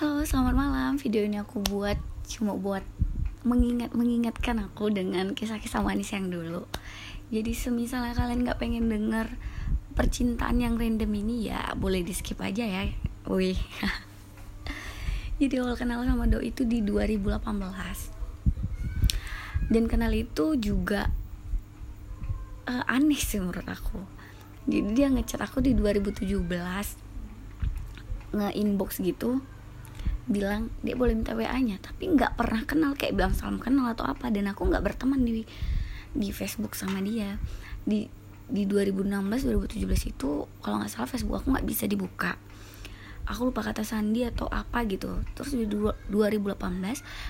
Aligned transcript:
Halo, 0.00 0.24
selamat 0.24 0.56
malam. 0.56 0.96
Video 0.96 1.28
ini 1.28 1.36
aku 1.36 1.60
buat 1.60 2.00
cuma 2.24 2.56
buat 2.56 2.80
mengingat 3.44 3.92
mengingatkan 3.92 4.56
aku 4.64 4.88
dengan 4.88 5.36
kisah-kisah 5.36 5.84
manis 5.84 6.16
yang 6.16 6.32
dulu. 6.32 6.64
Jadi 7.28 7.52
semisalnya 7.52 8.16
kalian 8.16 8.48
nggak 8.48 8.56
pengen 8.56 8.88
denger 8.88 9.28
percintaan 9.92 10.56
yang 10.56 10.80
random 10.80 11.12
ini 11.20 11.52
ya 11.52 11.76
boleh 11.76 12.00
di 12.00 12.16
skip 12.16 12.40
aja 12.40 12.64
ya. 12.64 12.88
Wih. 13.28 13.60
Jadi 15.44 15.60
awal 15.60 15.76
kenal 15.76 16.00
sama 16.08 16.24
Do 16.24 16.40
itu 16.40 16.64
di 16.64 16.80
2018. 16.80 19.68
Dan 19.68 19.84
kenal 19.84 20.16
itu 20.16 20.56
juga 20.56 21.12
uh, 22.64 22.88
aneh 22.88 23.20
sih 23.20 23.36
menurut 23.36 23.68
aku. 23.68 24.00
Jadi 24.64 24.96
dia 24.96 25.12
ngechat 25.12 25.44
aku 25.44 25.60
di 25.60 25.76
2017 25.76 26.24
nge-inbox 28.32 29.04
gitu 29.04 29.44
bilang 30.28 30.68
dia 30.84 30.94
boleh 30.96 31.16
minta 31.16 31.32
WA-nya 31.32 31.80
tapi 31.80 32.12
nggak 32.12 32.36
pernah 32.36 32.62
kenal 32.68 32.92
kayak 32.96 33.16
bilang 33.16 33.32
salam 33.32 33.62
kenal 33.62 33.88
atau 33.92 34.08
apa. 34.08 34.28
Dan 34.28 34.50
aku 34.50 34.68
nggak 34.68 34.82
berteman 34.84 35.22
di 35.22 35.44
di 36.10 36.28
Facebook 36.34 36.74
sama 36.74 37.00
dia. 37.00 37.38
Di 37.86 38.06
di 38.50 38.66
2016 38.66 39.46
2017 39.46 40.10
itu 40.10 40.30
kalau 40.60 40.82
nggak 40.82 40.90
salah 40.90 41.08
Facebook 41.08 41.40
aku 41.40 41.54
nggak 41.54 41.66
bisa 41.66 41.84
dibuka. 41.86 42.34
Aku 43.30 43.46
lupa 43.46 43.62
kata 43.62 43.86
sandi 43.86 44.26
atau 44.26 44.50
apa 44.50 44.82
gitu. 44.90 45.22
Terus 45.38 45.54
di 45.54 45.66
2018 45.70 46.50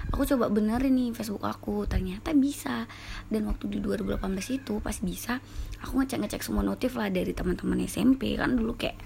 aku 0.09 0.23
coba 0.25 0.49
benerin 0.49 0.97
nih 0.97 1.13
Facebook 1.13 1.45
aku. 1.45 1.85
Ternyata 1.85 2.33
bisa. 2.33 2.89
Dan 3.29 3.45
waktu 3.53 3.69
di 3.69 3.85
2018 3.85 4.17
itu 4.57 4.81
pas 4.81 4.97
bisa 4.97 5.45
aku 5.85 6.01
ngecek 6.01 6.25
ngecek 6.25 6.43
semua 6.45 6.65
notif 6.65 6.97
lah 6.97 7.09
dari 7.09 7.33
teman-teman 7.33 7.85
SMP 7.85 8.37
kan 8.37 8.57
dulu 8.57 8.77
kayak 8.77 8.97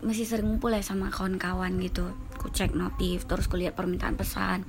masih 0.00 0.24
sering 0.24 0.48
ngumpul 0.48 0.72
ya 0.72 0.80
sama 0.80 1.12
kawan-kawan 1.12 1.76
gitu 1.84 2.08
aku 2.40 2.48
cek 2.48 2.72
notif 2.72 3.28
terus 3.28 3.52
aku 3.52 3.60
lihat 3.60 3.76
permintaan 3.76 4.16
pesan. 4.16 4.64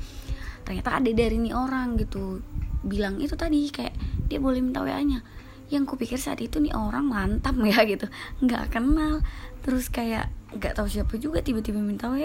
Ternyata 0.67 0.99
ada 0.99 1.07
dari 1.07 1.39
ini 1.39 1.55
orang 1.55 1.95
gitu. 1.95 2.43
Bilang 2.83 3.23
itu 3.23 3.39
tadi 3.39 3.71
kayak 3.71 3.95
dia 4.27 4.43
boleh 4.43 4.59
minta 4.59 4.83
wa 4.83 4.91
nya 4.91 5.23
yang 5.71 5.87
ku 5.87 5.95
pikir 5.95 6.19
saat 6.19 6.43
itu 6.43 6.59
nih 6.59 6.75
orang 6.75 7.07
mantap 7.07 7.55
ya 7.71 7.87
gitu. 7.87 8.11
Nggak 8.43 8.75
kenal. 8.75 9.23
Terus 9.63 9.87
kayak 9.87 10.27
nggak 10.51 10.75
tahu 10.75 10.91
siapa 10.91 11.15
juga 11.15 11.39
tiba-tiba 11.39 11.79
minta 11.79 12.11
wa 12.11 12.19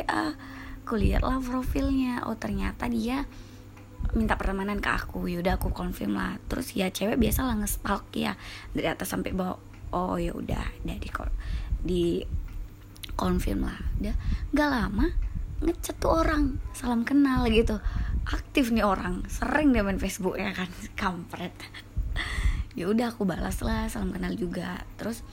aku 0.83 0.99
lihat 0.99 1.23
lah 1.23 1.39
profilnya. 1.39 2.27
Oh 2.27 2.35
ternyata 2.35 2.91
dia 2.91 3.23
minta 4.19 4.35
pertemanan 4.35 4.83
ke 4.83 4.91
aku. 4.91 5.31
Yaudah 5.31 5.63
aku 5.63 5.71
confirm 5.71 6.19
lah. 6.19 6.43
Terus 6.51 6.75
ya 6.75 6.91
cewek 6.91 7.23
biasa 7.23 7.47
lah 7.47 7.55
ngestalk 7.55 8.11
ya. 8.19 8.35
Dari 8.75 8.91
atas 8.91 9.15
sampai 9.15 9.31
bawah. 9.31 9.63
Oh 9.95 10.19
ya 10.19 10.35
udah. 10.35 10.67
Dari 10.83 11.07
di 11.87 12.19
confirm 13.15 13.63
lah. 13.63 13.79
Dia 14.03 14.19
nggak 14.51 14.71
lama 14.75 15.26
ngechat 15.65 15.97
tuh 15.97 16.13
orang 16.13 16.61
salam 16.77 17.07
kenal 17.07 17.49
gitu. 17.49 17.81
Aktif 18.27 18.75
nih 18.75 18.85
orang 18.85 19.25
sering 19.31 19.71
dia 19.73 19.87
main 19.87 19.97
Facebook 19.97 20.37
ya 20.37 20.53
kan 20.53 20.69
kampret. 21.01 21.55
Ya 22.77 22.93
udah 22.93 23.15
aku 23.15 23.25
balas 23.25 23.65
lah 23.65 23.89
salam 23.89 24.13
kenal 24.13 24.37
juga. 24.37 24.85
Terus 25.01 25.25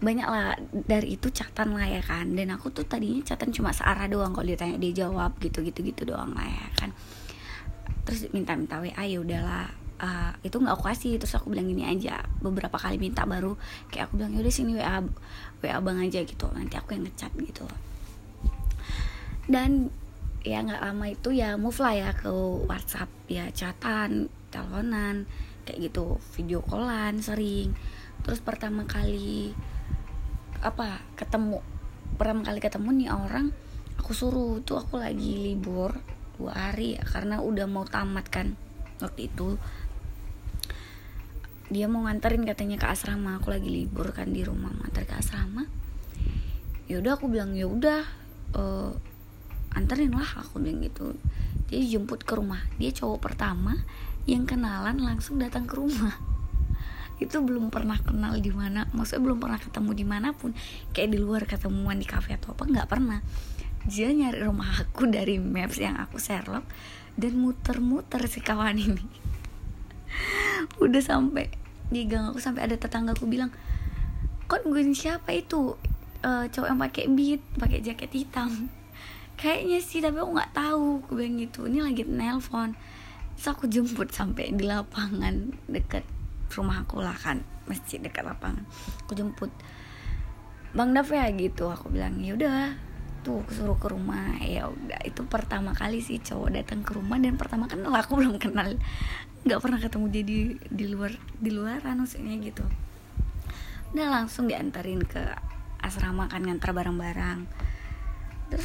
banyak 0.00 0.24
lah 0.24 0.56
dari 0.72 1.14
itu 1.14 1.30
catatan 1.30 1.76
lah 1.76 1.86
ya 1.86 2.02
kan. 2.02 2.34
Dan 2.34 2.50
aku 2.50 2.74
tuh 2.74 2.82
tadinya 2.88 3.22
catatan 3.22 3.54
cuma 3.54 3.70
searah 3.70 4.10
doang 4.10 4.34
kalau 4.34 4.48
dia 4.48 4.58
tanya 4.58 4.80
dia 4.80 5.06
jawab 5.06 5.38
gitu 5.38 5.62
gitu 5.62 5.86
gitu 5.86 6.02
doang 6.10 6.34
lah 6.34 6.48
ya 6.48 6.66
kan. 6.74 6.90
Terus 8.02 8.26
minta 8.34 8.58
minta 8.58 8.82
wa 8.82 8.86
ya 8.88 9.18
udahlah. 9.20 9.68
Uh, 10.00 10.32
itu 10.40 10.56
nggak 10.56 10.80
aku 10.80 10.88
kasih. 10.90 11.20
Terus 11.20 11.36
aku 11.36 11.52
bilang 11.52 11.68
gini 11.68 11.84
aja 11.84 12.24
beberapa 12.40 12.80
kali 12.80 12.96
minta 12.96 13.28
baru. 13.28 13.54
Kayak 13.92 14.10
aku 14.10 14.18
bilang 14.18 14.32
yaudah 14.34 14.50
sini 14.50 14.74
wa 14.74 15.04
wa 15.60 15.78
bang 15.84 15.98
aja 16.08 16.24
gitu. 16.24 16.48
Nanti 16.50 16.74
aku 16.80 16.96
yang 16.96 17.04
ngechat 17.06 17.30
gitu 17.36 17.68
dan 19.50 19.90
ya 20.46 20.62
nggak 20.62 20.80
lama 20.80 21.04
itu 21.10 21.34
ya 21.34 21.58
move 21.58 21.76
lah 21.82 21.92
ya 21.92 22.10
ke 22.14 22.30
WhatsApp 22.64 23.10
ya 23.28 23.50
chatan 23.50 24.30
teleponan 24.48 25.26
kayak 25.66 25.90
gitu 25.90 26.22
video 26.38 26.62
callan 26.62 27.18
sering. 27.18 27.74
Terus 28.22 28.38
pertama 28.40 28.86
kali 28.86 29.52
apa 30.62 31.02
ketemu 31.18 31.58
pertama 32.14 32.46
kali 32.46 32.60
ketemu 32.62 32.88
nih 32.94 33.10
orang 33.10 33.46
aku 33.96 34.12
suruh 34.12 34.60
tuh 34.62 34.76
aku 34.76 35.00
lagi 35.00 35.40
libur 35.40 35.96
dua 36.36 36.52
hari 36.52 36.96
ya 36.96 37.04
karena 37.04 37.40
udah 37.42 37.66
mau 37.66 37.82
tamat 37.84 38.30
kan 38.30 38.54
waktu 39.02 39.28
itu. 39.28 39.58
Dia 41.70 41.86
mau 41.86 42.02
nganterin 42.06 42.46
katanya 42.46 42.78
ke 42.78 42.86
asrama 42.86 43.38
aku 43.38 43.54
lagi 43.54 43.70
libur 43.70 44.10
kan 44.14 44.30
di 44.30 44.46
rumah 44.46 44.70
nganter 44.70 45.10
ke 45.10 45.14
asrama. 45.18 45.66
Ya 46.86 46.98
udah 46.98 47.18
aku 47.18 47.30
bilang 47.30 47.54
ya 47.54 47.70
udah 47.70 48.02
uh, 48.58 49.09
anterin 49.74 50.14
lah 50.14 50.42
aku 50.42 50.58
bilang 50.58 50.82
gitu. 50.82 51.14
Dia 51.70 51.80
jemput 51.86 52.26
ke 52.26 52.34
rumah. 52.34 52.60
Dia 52.82 52.90
cowok 52.90 53.30
pertama 53.30 53.78
yang 54.26 54.44
kenalan 54.44 54.98
langsung 54.98 55.38
datang 55.38 55.70
ke 55.70 55.78
rumah. 55.78 56.18
Itu 57.22 57.44
belum 57.44 57.70
pernah 57.70 58.00
kenal 58.00 58.40
di 58.40 58.50
mana 58.50 58.88
maksudnya 58.90 59.30
belum 59.30 59.38
pernah 59.38 59.60
ketemu 59.60 59.90
di 59.94 60.04
mana 60.06 60.28
pun. 60.34 60.50
Kayak 60.90 61.08
di 61.14 61.18
luar 61.22 61.42
ketemuan 61.46 62.00
di 62.00 62.06
kafe 62.08 62.34
atau 62.34 62.56
apa 62.56 62.66
nggak 62.66 62.88
pernah. 62.90 63.22
Dia 63.86 64.12
nyari 64.12 64.44
rumah 64.44 64.68
aku 64.82 65.08
dari 65.08 65.40
maps 65.40 65.80
yang 65.80 65.96
aku 65.96 66.20
Sherlock 66.20 66.66
dan 67.16 67.32
muter-muter 67.38 68.20
si 68.26 68.42
kawan 68.42 68.76
ini. 68.76 69.04
Udah 70.84 71.00
sampai 71.00 71.48
di 71.90 72.06
gang 72.06 72.30
aku 72.30 72.38
sampai 72.38 72.70
ada 72.70 72.78
tetanggaku 72.78 73.26
bilang 73.26 73.50
kok 74.46 74.66
nungguin 74.66 74.94
siapa 74.94 75.30
itu? 75.34 75.78
Uh, 76.20 76.44
cowok 76.52 76.68
yang 76.68 76.80
pakai 76.84 77.04
beat 77.08 77.40
pakai 77.56 77.80
jaket 77.80 78.12
hitam 78.12 78.68
kayaknya 79.40 79.80
sih 79.80 80.04
tapi 80.04 80.20
aku 80.20 80.36
nggak 80.36 80.52
tahu. 80.52 81.00
Aku 81.00 81.16
bilang 81.16 81.40
gitu 81.40 81.64
ini 81.64 81.80
lagi 81.80 82.04
nelpon. 82.04 82.76
Terus 83.40 83.48
aku 83.48 83.64
jemput 83.72 84.12
sampai 84.12 84.52
di 84.52 84.68
lapangan 84.68 85.56
deket 85.64 86.04
rumah 86.52 86.84
aku 86.84 87.00
lah 87.00 87.16
kan 87.16 87.40
masjid 87.64 87.96
dekat 87.96 88.28
lapangan. 88.28 88.68
Aku 89.08 89.16
jemput. 89.16 89.48
Bang 90.76 90.92
Daf 90.92 91.08
ya 91.08 91.24
gitu. 91.32 91.72
Aku 91.72 91.88
bilang 91.88 92.20
ya 92.20 92.36
udah. 92.36 92.76
Tuh 93.24 93.40
aku 93.40 93.50
suruh 93.56 93.78
ke 93.80 93.88
rumah. 93.88 94.36
Ya 94.44 94.68
udah 94.68 95.00
itu 95.08 95.24
pertama 95.24 95.72
kali 95.72 96.04
sih 96.04 96.20
cowok 96.20 96.60
datang 96.60 96.84
ke 96.84 96.92
rumah 96.92 97.16
dan 97.16 97.40
pertama 97.40 97.64
kenal. 97.64 97.96
Aku 97.96 98.20
belum 98.20 98.36
kenal. 98.36 98.76
Nggak 99.48 99.60
pernah 99.64 99.80
ketemu 99.80 100.06
jadi 100.12 100.36
di 100.68 100.84
luar 100.92 101.16
di 101.40 101.48
luaran 101.48 102.04
maksudnya 102.04 102.36
gitu. 102.44 102.62
Udah 103.96 104.06
langsung 104.12 104.52
diantarin 104.52 105.00
ke 105.00 105.24
asrama 105.80 106.28
kan 106.28 106.44
ngantar 106.44 106.76
barang-barang 106.76 107.48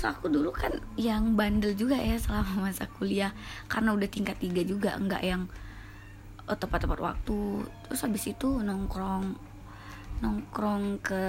aku 0.06 0.30
dulu 0.30 0.54
kan 0.54 0.74
yang 0.96 1.34
bandel 1.34 1.74
juga 1.74 1.98
ya 1.98 2.18
selama 2.22 2.70
masa 2.70 2.86
kuliah. 2.86 3.34
Karena 3.66 3.94
udah 3.98 4.10
tingkat 4.10 4.38
tiga 4.38 4.62
juga 4.62 4.94
nggak 4.98 5.24
yang 5.26 5.50
oh, 6.46 6.58
tepat-tepat 6.58 7.00
waktu. 7.02 7.66
Terus 7.88 8.00
habis 8.06 8.24
itu 8.30 8.50
nongkrong 8.62 9.56
nongkrong 10.24 11.04
ke 11.04 11.24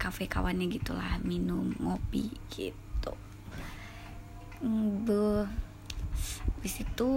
kafe 0.00 0.30
kawannya 0.30 0.70
gitulah 0.72 1.20
minum 1.20 1.74
ngopi 1.76 2.32
gitu. 2.48 3.12
Bu, 4.64 5.44
habis 6.56 6.74
itu 6.80 7.10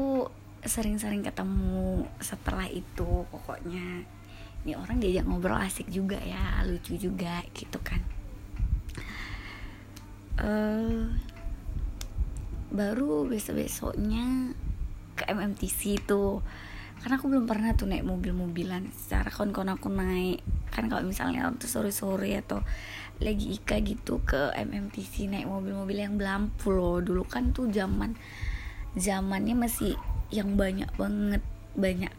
sering-sering 0.67 1.23
ketemu 1.23 2.03
setelah 2.19 2.67
itu 2.67 3.23
pokoknya. 3.31 4.03
Ini 4.67 4.75
orang 4.75 4.99
diajak 4.99 5.23
ngobrol 5.23 5.55
asik 5.63 5.87
juga 5.87 6.19
ya 6.19 6.59
lucu 6.67 6.99
juga 6.99 7.39
gitu 7.55 7.79
kan 7.79 8.16
uh, 10.41 11.01
baru 12.73 13.25
besok 13.25 13.63
besoknya 13.63 14.53
ke 15.17 15.25
MMTC 15.25 16.03
itu 16.03 16.43
karena 16.97 17.21
aku 17.21 17.29
belum 17.29 17.45
pernah 17.45 17.77
tuh 17.77 17.85
naik 17.85 18.05
mobil-mobilan. 18.05 18.89
Secara 18.89 19.29
kon-kon 19.29 19.69
aku 19.69 19.87
naik. 19.93 20.41
Kan 20.73 20.89
kalau 20.89 21.05
misalnya 21.05 21.45
waktu 21.45 21.69
sore-sore 21.69 22.33
atau 22.41 22.65
lagi 23.21 23.53
ika 23.53 23.77
gitu 23.81 24.21
ke 24.25 24.53
MMTC 24.57 25.29
naik 25.29 25.45
mobil-mobil 25.45 25.97
yang 25.97 26.17
belampu 26.17 26.73
loh. 26.73 26.97
Dulu 26.97 27.23
kan 27.29 27.53
tuh 27.53 27.69
zaman 27.69 28.17
zamannya 28.97 29.53
masih 29.53 29.93
yang 30.33 30.57
banyak 30.57 30.89
banget. 30.97 31.45
Banyak 31.77 32.13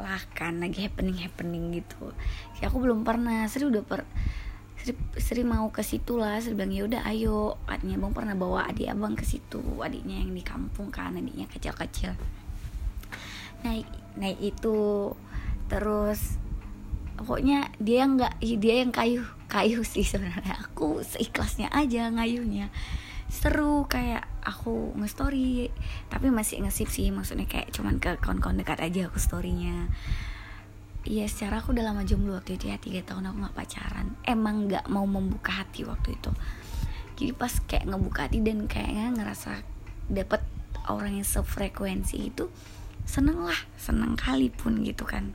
lah 0.00 0.24
kan 0.32 0.64
lagi 0.64 0.80
happening 0.80 1.20
happening 1.20 1.76
gitu. 1.76 2.16
Ya 2.64 2.72
aku 2.72 2.80
belum 2.80 3.04
pernah. 3.04 3.44
Sri 3.52 3.68
udah 3.68 3.84
per 3.84 4.08
Sri, 4.90 5.22
Sri 5.22 5.42
mau 5.46 5.70
ke 5.70 5.86
situ 5.86 6.18
lah 6.18 6.42
Sri 6.42 6.58
bilang 6.58 6.74
ya 6.74 6.82
udah 6.90 7.02
ayo. 7.06 7.56
Adiknya 7.70 8.02
bang 8.02 8.12
pernah 8.12 8.34
bawa 8.34 8.66
adik 8.66 8.90
abang 8.90 9.14
ke 9.14 9.22
situ. 9.22 9.62
Adiknya 9.78 10.18
yang 10.18 10.34
di 10.34 10.42
kampung 10.42 10.90
kan 10.90 11.14
adiknya 11.14 11.46
kecil 11.46 11.74
kecil 11.78 12.12
naik 13.60 13.84
naik 14.16 14.40
itu 14.40 15.12
terus 15.68 16.40
pokoknya 17.20 17.68
dia 17.76 18.08
nggak 18.08 18.40
dia 18.40 18.74
yang 18.80 18.90
kayu 18.90 19.22
kayu 19.46 19.84
sih 19.84 20.02
sebenarnya. 20.02 20.58
Aku 20.70 21.04
seikhlasnya 21.04 21.70
aja 21.70 22.10
ngayunya 22.10 22.72
seru 23.30 23.86
kayak 23.86 24.26
aku 24.42 24.90
nge-story 24.98 25.70
tapi 26.10 26.34
masih 26.34 26.66
nge-sip 26.66 26.90
sih 26.90 27.14
maksudnya 27.14 27.46
kayak 27.46 27.70
cuman 27.70 28.02
ke 28.02 28.18
kawan-kawan 28.18 28.58
dekat 28.58 28.82
aja 28.82 29.06
aku 29.06 29.22
storynya 29.22 29.86
Iya 31.00 31.24
secara 31.32 31.64
aku 31.64 31.72
udah 31.72 31.80
lama 31.80 32.04
jomblo 32.04 32.36
waktu 32.36 32.60
itu 32.60 32.68
ya 32.68 32.76
tiga 32.76 33.00
tahun 33.00 33.32
aku 33.32 33.36
nggak 33.40 33.56
pacaran. 33.56 34.06
Emang 34.24 34.68
nggak 34.68 34.84
mau 34.92 35.08
membuka 35.08 35.64
hati 35.64 35.88
waktu 35.88 36.12
itu. 36.16 36.30
Jadi 37.16 37.32
pas 37.32 37.52
kayak 37.64 37.88
ngebuka 37.88 38.28
hati 38.28 38.38
dan 38.44 38.68
kayaknya 38.68 39.12
ngerasa 39.16 39.64
dapet 40.12 40.44
orang 40.88 41.20
yang 41.20 41.28
sefrekuensi 41.28 42.32
itu 42.32 42.52
seneng 43.08 43.40
lah 43.44 43.60
seneng 43.80 44.12
kali 44.16 44.52
pun 44.52 44.84
gitu 44.84 45.08
kan. 45.08 45.32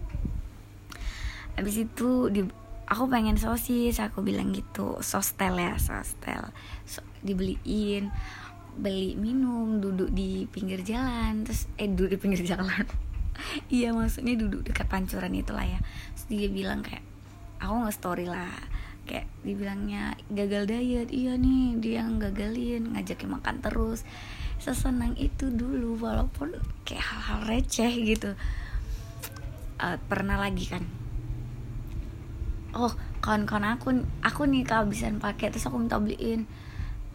Habis 1.58 1.90
itu 1.90 2.30
di 2.30 2.46
aku 2.86 3.10
pengen 3.10 3.38
sosis 3.38 3.98
aku 3.98 4.22
bilang 4.22 4.54
gitu 4.54 5.02
sostel 5.02 5.58
ya 5.58 5.74
sostel 5.82 6.54
so, 6.86 7.02
dibeliin 7.26 8.14
beli 8.78 9.18
minum 9.18 9.82
duduk 9.82 10.12
di 10.14 10.46
pinggir 10.52 10.86
jalan 10.86 11.48
terus 11.48 11.66
eh 11.80 11.90
duduk 11.90 12.14
di 12.14 12.18
pinggir 12.22 12.42
jalan 12.54 12.86
iya 13.72 13.92
maksudnya 13.92 14.36
duduk 14.40 14.68
dekat 14.68 14.88
pancuran 14.90 15.34
itulah 15.36 15.66
ya. 15.66 15.80
Terus 16.16 16.26
dia 16.28 16.48
bilang 16.50 16.82
kayak 16.82 17.04
aku 17.60 17.74
nggak 17.86 17.96
story 17.96 18.26
lah. 18.28 18.52
Kayak 19.06 19.30
dibilangnya 19.46 20.18
gagal 20.34 20.66
diet. 20.66 21.10
Iya 21.14 21.38
nih 21.38 21.78
dia 21.78 22.04
gagalin 22.06 22.96
ngajakin 22.96 23.30
makan 23.30 23.56
terus. 23.62 24.02
Sesenang 24.58 25.14
itu 25.20 25.52
dulu 25.52 26.00
walaupun 26.00 26.58
kayak 26.88 27.06
hal-hal 27.06 27.40
receh 27.46 27.92
gitu. 28.02 28.34
Uh, 29.76 29.98
pernah 30.08 30.40
lagi 30.40 30.66
kan? 30.66 30.84
Oh 32.76 32.92
kawan-kawan 33.26 33.82
aku 33.82 34.06
aku 34.22 34.46
nih 34.46 34.62
kehabisan 34.62 35.18
paket 35.18 35.58
terus 35.58 35.66
aku 35.66 35.82
minta 35.82 35.98
beliin 35.98 36.46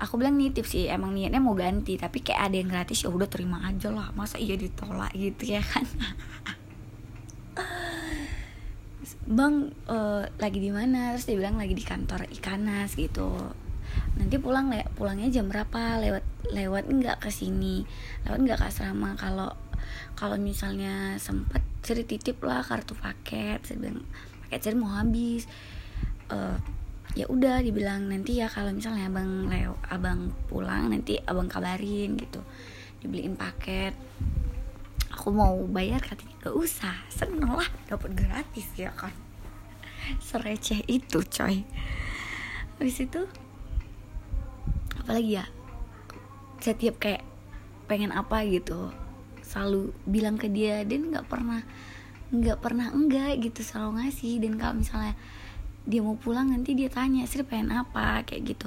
aku 0.00 0.16
bilang 0.16 0.40
nitip 0.40 0.64
sih 0.64 0.88
emang 0.88 1.12
niatnya 1.12 1.44
mau 1.44 1.52
ganti 1.52 2.00
tapi 2.00 2.24
kayak 2.24 2.48
ada 2.48 2.56
yang 2.56 2.72
gratis 2.72 3.04
ya 3.04 3.12
udah 3.12 3.28
terima 3.28 3.60
aja 3.68 3.92
lah. 3.92 4.08
Masa 4.16 4.40
iya 4.40 4.56
ditolak 4.56 5.12
gitu 5.12 5.52
ya 5.52 5.60
kan? 5.60 5.84
Bang 9.30 9.70
uh, 9.86 10.24
lagi 10.40 10.58
di 10.58 10.72
mana? 10.72 11.14
Terus 11.14 11.28
dia 11.28 11.36
bilang 11.36 11.60
lagi 11.60 11.76
di 11.76 11.84
kantor 11.84 12.26
ikanas 12.32 12.96
gitu. 12.96 13.52
Nanti 14.16 14.40
pulang 14.40 14.72
le 14.72 14.88
pulangnya 14.96 15.28
jam 15.28 15.46
berapa? 15.46 16.00
Lewat 16.00 16.24
lewat 16.50 16.88
enggak 16.88 17.20
ke 17.20 17.30
sini? 17.30 17.84
Lewat 18.26 18.40
enggak 18.40 18.58
ke 18.64 18.66
asrama? 18.72 19.14
Kalau 19.20 19.52
kalau 20.16 20.40
misalnya 20.40 21.20
sempet 21.20 21.60
ceri 21.84 22.08
titip 22.08 22.40
lah 22.40 22.64
kartu 22.64 22.96
paket. 22.96 23.62
Saya 23.68 23.76
bilang 23.78 24.02
paket 24.48 24.74
mau 24.74 24.96
habis. 24.96 25.44
Uh, 26.32 26.58
ya 27.18 27.26
udah 27.26 27.58
dibilang 27.58 28.06
nanti 28.06 28.38
ya 28.38 28.46
kalau 28.46 28.70
misalnya 28.70 29.10
abang 29.10 29.50
lew 29.50 29.74
abang 29.90 30.30
pulang 30.46 30.94
nanti 30.94 31.18
abang 31.26 31.50
kabarin 31.50 32.14
gitu. 32.14 32.40
Dibeliin 33.02 33.34
paket. 33.34 33.96
Aku 35.10 35.34
mau 35.34 35.58
bayar 35.66 35.98
katanya. 36.00 36.36
Gak 36.46 36.56
usah 36.56 36.96
seneng 37.10 37.50
lah 37.50 37.66
dapat 37.90 38.14
gratis 38.14 38.68
ya 38.78 38.94
kan. 38.94 39.12
Sereceh 40.22 40.86
itu 40.86 41.20
coy. 41.26 41.66
Habis 42.78 43.04
itu 43.04 43.26
apalagi 44.96 45.42
ya? 45.42 45.46
Setiap 46.60 47.00
kayak 47.00 47.24
pengen 47.90 48.14
apa 48.14 48.46
gitu 48.46 48.94
selalu 49.42 49.90
bilang 50.06 50.38
ke 50.38 50.46
dia 50.46 50.86
dan 50.86 51.10
nggak 51.10 51.26
pernah 51.26 51.66
nggak 52.30 52.62
pernah 52.62 52.94
enggak 52.94 53.42
gitu 53.42 53.66
selalu 53.66 54.04
ngasih. 54.04 54.38
Dan 54.38 54.56
kalau 54.56 54.78
misalnya 54.78 55.18
dia 55.90 56.00
mau 56.00 56.14
pulang 56.14 56.54
nanti 56.54 56.78
dia 56.78 56.86
tanya 56.86 57.26
sih 57.26 57.42
pengen 57.42 57.74
apa? 57.74 58.22
Kayak 58.22 58.54
gitu. 58.54 58.66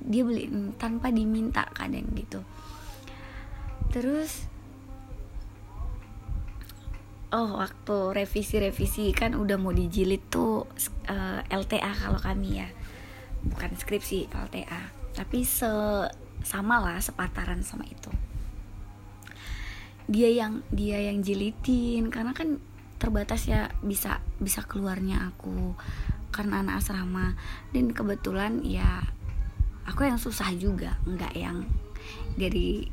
Dia 0.00 0.24
beliin 0.24 0.72
tanpa 0.80 1.12
diminta 1.12 1.68
kadang 1.76 2.08
gitu. 2.16 2.40
Terus 3.92 4.48
oh 7.32 7.60
waktu 7.60 7.96
revisi-revisi 8.24 9.12
kan 9.12 9.36
udah 9.36 9.60
mau 9.60 9.72
dijilid 9.72 10.32
tuh 10.32 10.64
uh, 11.12 11.40
eh, 11.44 11.52
LTA 11.52 11.92
kalau 11.92 12.16
kami 12.16 12.64
ya. 12.64 12.68
Bukan 13.44 13.76
skripsi 13.76 14.32
LTA 14.32 15.02
tapi 15.12 15.44
se 15.44 15.68
sama 16.42 16.82
lah 16.82 16.98
sepataran 16.98 17.62
sama 17.62 17.86
itu. 17.86 18.10
Dia 20.10 20.32
yang 20.32 20.66
dia 20.72 20.98
yang 20.98 21.22
jilitin 21.22 22.10
karena 22.10 22.34
kan 22.34 22.58
terbatas 22.98 23.46
ya 23.46 23.70
bisa 23.82 24.18
bisa 24.38 24.62
keluarnya 24.66 25.30
aku 25.30 25.74
karena 26.32 26.64
anak 26.64 26.80
asrama. 26.82 27.36
Dan 27.70 27.92
kebetulan 27.92 28.64
ya 28.64 29.04
aku 29.84 30.08
yang 30.08 30.16
susah 30.16 30.50
juga 30.56 30.98
nggak 31.04 31.34
yang 31.36 31.68
dari 32.34 32.88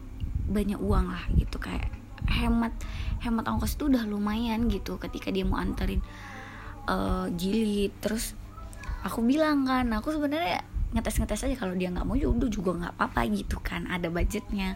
banyak 0.45 0.77
uang 0.77 1.07
lah 1.09 1.23
gitu. 1.39 1.57
Kayak 1.57 1.89
hemat 2.27 2.75
hemat 3.23 3.47
ongkos 3.47 3.79
itu 3.79 3.89
udah 3.89 4.05
lumayan 4.05 4.67
gitu 4.69 4.99
ketika 5.01 5.31
dia 5.31 5.47
mau 5.47 5.57
anterin 5.57 6.03
uh, 6.85 7.31
jilid. 7.33 7.95
Terus 8.03 8.35
aku 9.01 9.23
bilang 9.23 9.63
kan 9.63 9.87
aku 9.95 10.11
sebenarnya 10.11 10.61
ngetes 10.89 11.21
ngetes 11.21 11.45
aja 11.45 11.55
kalau 11.55 11.77
dia 11.77 11.93
nggak 11.93 12.03
mau 12.03 12.17
ya 12.17 12.27
udah 12.27 12.49
juga 12.49 12.73
nggak 12.73 12.93
apa-apa 12.97 13.29
gitu 13.29 13.61
kan 13.61 13.85
ada 13.85 14.09
budgetnya 14.09 14.75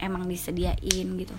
emang 0.00 0.26
disediain 0.26 1.08
gitu. 1.16 1.36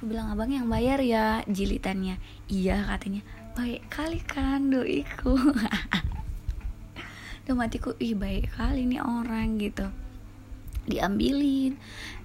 Aku 0.00 0.08
bilang 0.08 0.32
abang 0.32 0.50
yang 0.50 0.66
bayar 0.66 0.98
ya 1.04 1.44
jilitannya. 1.46 2.16
Iya 2.48 2.88
katanya. 2.88 3.22
Baik 3.52 3.84
kali 3.92 4.20
kan 4.24 4.72
doiku 4.72 5.36
udah 7.44 7.54
matiku 7.56 7.96
ih 7.96 8.14
baik 8.14 8.52
kali 8.54 8.84
nih 8.86 9.00
orang 9.00 9.56
gitu. 9.56 9.88
Diambilin. 10.86 11.80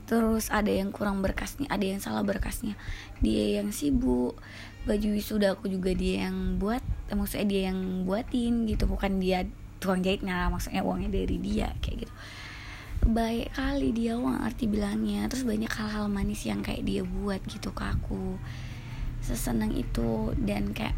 Terus 0.06 0.54
ada 0.54 0.70
yang 0.70 0.94
kurang 0.94 1.26
berkasnya 1.26 1.66
ada 1.68 1.82
yang 1.82 1.98
salah 1.98 2.22
berkasnya. 2.22 2.78
Dia 3.24 3.62
yang 3.62 3.74
sibuk. 3.74 4.38
Baju 4.86 5.08
wisuda 5.18 5.58
aku 5.58 5.66
juga 5.66 5.98
dia 5.98 6.30
yang 6.30 6.62
buat 6.62 6.82
maksudnya 7.10 7.48
dia 7.50 7.62
yang 7.74 8.06
buatin 8.06 8.70
gitu. 8.70 8.86
Bukan 8.86 9.18
dia 9.18 9.50
tukang 9.82 10.06
jahitnya 10.06 10.50
maksudnya 10.54 10.86
uangnya 10.86 11.10
dari 11.10 11.38
dia 11.42 11.74
kayak 11.82 12.06
gitu. 12.06 12.14
Baik 13.06 13.54
kali 13.54 13.90
dia 13.94 14.14
uang 14.18 14.46
arti 14.46 14.70
bilangnya. 14.70 15.26
Terus 15.26 15.42
banyak 15.42 15.72
hal-hal 15.74 16.06
manis 16.06 16.46
yang 16.46 16.62
kayak 16.62 16.86
dia 16.86 17.02
buat 17.02 17.42
gitu 17.50 17.74
ke 17.74 17.84
aku. 17.84 18.38
Sesenang 19.26 19.74
itu 19.74 20.38
dan 20.38 20.70
kayak 20.70 20.94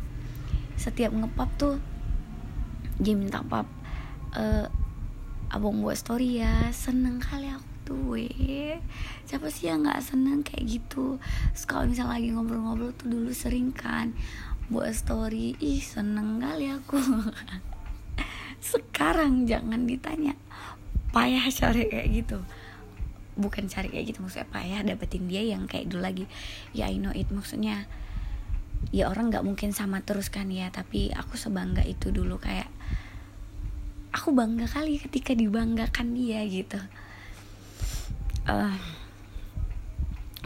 setiap 0.76 1.16
ngepap 1.16 1.50
tuh 1.58 1.80
dia 2.98 3.14
minta 3.14 3.42
pap 3.46 3.66
uh, 4.36 4.68
abang 5.48 5.80
buat 5.80 5.96
story 5.96 6.44
ya. 6.44 6.72
Seneng 6.76 7.24
kali 7.24 7.48
aku 7.48 7.68
tuh 7.88 8.20
weh 8.20 8.76
siapa 9.24 9.48
sih 9.48 9.72
yang 9.72 9.88
nggak 9.88 10.04
seneng 10.04 10.44
kayak 10.44 10.68
gitu? 10.68 11.20
Kalau 11.64 11.88
misalnya 11.88 12.20
lagi 12.20 12.36
ngobrol-ngobrol 12.36 12.92
tuh 13.00 13.08
dulu 13.08 13.32
sering 13.32 13.72
kan 13.72 14.12
buat 14.68 14.92
story. 14.92 15.56
Ih 15.64 15.80
seneng 15.80 16.44
kali 16.44 16.68
aku. 16.72 17.00
Sekarang 18.72 19.48
jangan 19.48 19.88
ditanya. 19.88 20.36
Payah 21.16 21.48
cari 21.48 21.88
kayak 21.88 22.08
gitu. 22.12 22.40
Bukan 23.40 23.72
cari 23.72 23.88
kayak 23.88 24.06
gitu 24.12 24.20
maksudnya 24.20 24.50
payah 24.52 24.82
dapetin 24.84 25.32
dia 25.32 25.46
yang 25.46 25.64
kayak 25.72 25.88
dulu 25.88 26.04
lagi. 26.04 26.26
Ya 26.76 26.92
I 26.92 27.00
know 27.00 27.16
it. 27.16 27.32
Maksudnya 27.32 27.88
ya 28.92 29.08
orang 29.08 29.32
nggak 29.32 29.48
mungkin 29.48 29.72
sama 29.72 30.04
terus 30.04 30.28
kan 30.28 30.52
ya. 30.52 30.68
Tapi 30.68 31.16
aku 31.16 31.40
sebangga 31.40 31.88
itu 31.88 32.12
dulu 32.12 32.36
kayak 32.36 32.68
aku 34.18 34.34
bangga 34.34 34.66
kali 34.66 34.98
ketika 34.98 35.38
dibanggakan 35.38 36.18
dia 36.18 36.42
gitu. 36.50 36.82
Uh, 38.50 38.74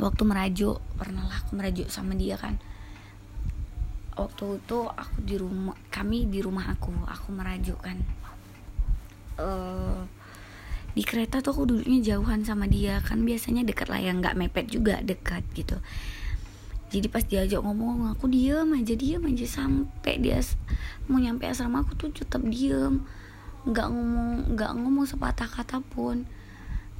waktu 0.03 0.23
merajuk 0.27 0.83
pernah 0.99 1.23
lah 1.23 1.39
aku 1.39 1.55
merajuk 1.55 1.87
sama 1.87 2.11
dia 2.19 2.35
kan. 2.35 2.59
Waktu 4.19 4.59
itu 4.59 4.77
aku 4.91 5.17
di 5.23 5.35
rumah 5.39 5.79
kami 5.87 6.27
di 6.27 6.43
rumah 6.43 6.67
aku 6.67 6.91
aku 7.07 7.31
merajuk 7.31 7.79
kan. 7.79 7.97
Uh, 9.39 10.03
di 10.91 11.07
kereta 11.07 11.39
tuh 11.39 11.55
aku 11.55 11.63
duduknya 11.71 12.03
jauhan 12.03 12.43
sama 12.43 12.67
dia 12.67 12.99
kan 12.99 13.23
biasanya 13.23 13.63
deket 13.63 13.87
lah 13.87 14.03
yang 14.03 14.19
nggak 14.19 14.35
mepet 14.35 14.67
juga 14.67 14.99
dekat 14.99 15.47
gitu. 15.55 15.79
Jadi 16.91 17.07
pas 17.07 17.23
diajak 17.23 17.63
ngomong 17.63 18.11
aku 18.11 18.27
diem 18.27 18.67
aja 18.75 18.91
diem 18.99 19.23
aja 19.23 19.47
sampai 19.47 20.19
dia 20.19 20.43
mau 21.07 21.23
nyampe 21.23 21.47
asrama 21.47 21.87
aku 21.87 21.95
tuh 21.95 22.11
tetap 22.11 22.43
diem 22.43 22.99
nggak 23.67 23.87
ngomong 23.93 24.29
nggak 24.57 24.71
ngomong 24.77 25.05
sepatah 25.05 25.49
kata 25.49 25.81
pun. 25.81 26.25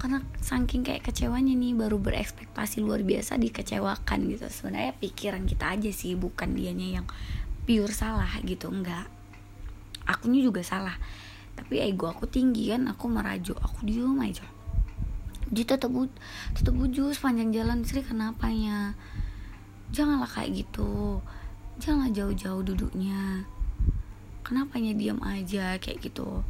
Karena 0.02 0.18
saking 0.42 0.82
kayak 0.82 1.06
kecewanya 1.06 1.54
nih 1.54 1.78
baru 1.78 2.02
berekspektasi 2.02 2.82
luar 2.82 3.06
biasa 3.06 3.38
dikecewakan 3.38 4.20
gitu. 4.34 4.50
Sebenarnya 4.50 4.98
pikiran 4.98 5.46
kita 5.46 5.78
aja 5.78 5.92
sih 5.94 6.18
bukan 6.18 6.58
dianya 6.58 7.02
yang 7.02 7.08
pure 7.70 7.94
salah 7.94 8.30
gitu 8.42 8.74
enggak 8.74 9.06
akunya 10.12 10.42
juga 10.44 10.62
salah. 10.66 10.98
Tapi 11.56 11.80
ego 11.80 12.10
aku 12.10 12.26
tinggi 12.26 12.72
kan 12.74 12.90
aku 12.90 13.06
merajuk 13.08 13.58
aku 13.62 13.86
diem 13.86 14.18
aja. 14.20 14.46
Dia 15.52 15.66
tetap 15.68 15.92
tetap 16.56 16.74
bujus 16.76 17.20
panjang 17.20 17.52
jalan. 17.52 17.84
Sih 17.84 18.04
kenapa 18.04 18.52
ya? 18.52 18.96
Janganlah 19.92 20.30
kayak 20.30 20.68
gitu. 20.68 21.20
Janganlah 21.80 22.12
jauh-jauh 22.14 22.64
duduknya 22.64 23.48
kenapa 24.42 24.78
nya 24.78 24.94
diam 24.94 25.22
aja 25.24 25.78
kayak 25.78 26.02
gitu. 26.02 26.46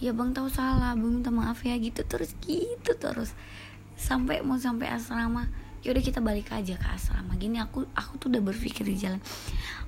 Ya 0.00 0.16
bang 0.16 0.32
tahu 0.32 0.48
salah. 0.48 0.96
Bang 0.96 1.20
minta 1.20 1.28
maaf 1.28 1.60
ya. 1.62 1.76
Gitu 1.76 2.00
terus 2.08 2.32
gitu 2.40 2.92
terus. 2.96 3.36
Sampai 4.00 4.40
mau 4.40 4.56
sampai 4.56 4.88
asrama. 4.88 5.46
Yaudah 5.80 6.04
kita 6.04 6.20
balik 6.20 6.52
aja 6.52 6.76
ke 6.76 6.88
asrama. 6.88 7.36
Gini 7.40 7.56
aku 7.60 7.88
aku 7.96 8.20
tuh 8.20 8.28
udah 8.32 8.42
berpikir 8.44 8.84
di 8.84 8.96
jalan. 8.96 9.20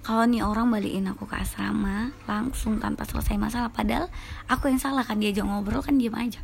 Kalau 0.05 0.25
nih 0.25 0.45
orang 0.45 0.69
balikin 0.73 1.09
aku 1.09 1.29
ke 1.29 1.37
asrama 1.37 2.13
langsung 2.29 2.81
tanpa 2.81 3.05
selesai 3.05 3.37
masalah. 3.37 3.69
Padahal 3.73 4.09
aku 4.49 4.73
yang 4.73 4.81
salah 4.81 5.05
kan 5.05 5.21
diajak 5.21 5.45
ngobrol 5.45 5.85
kan 5.85 5.97
diam 6.01 6.17
aja. 6.17 6.41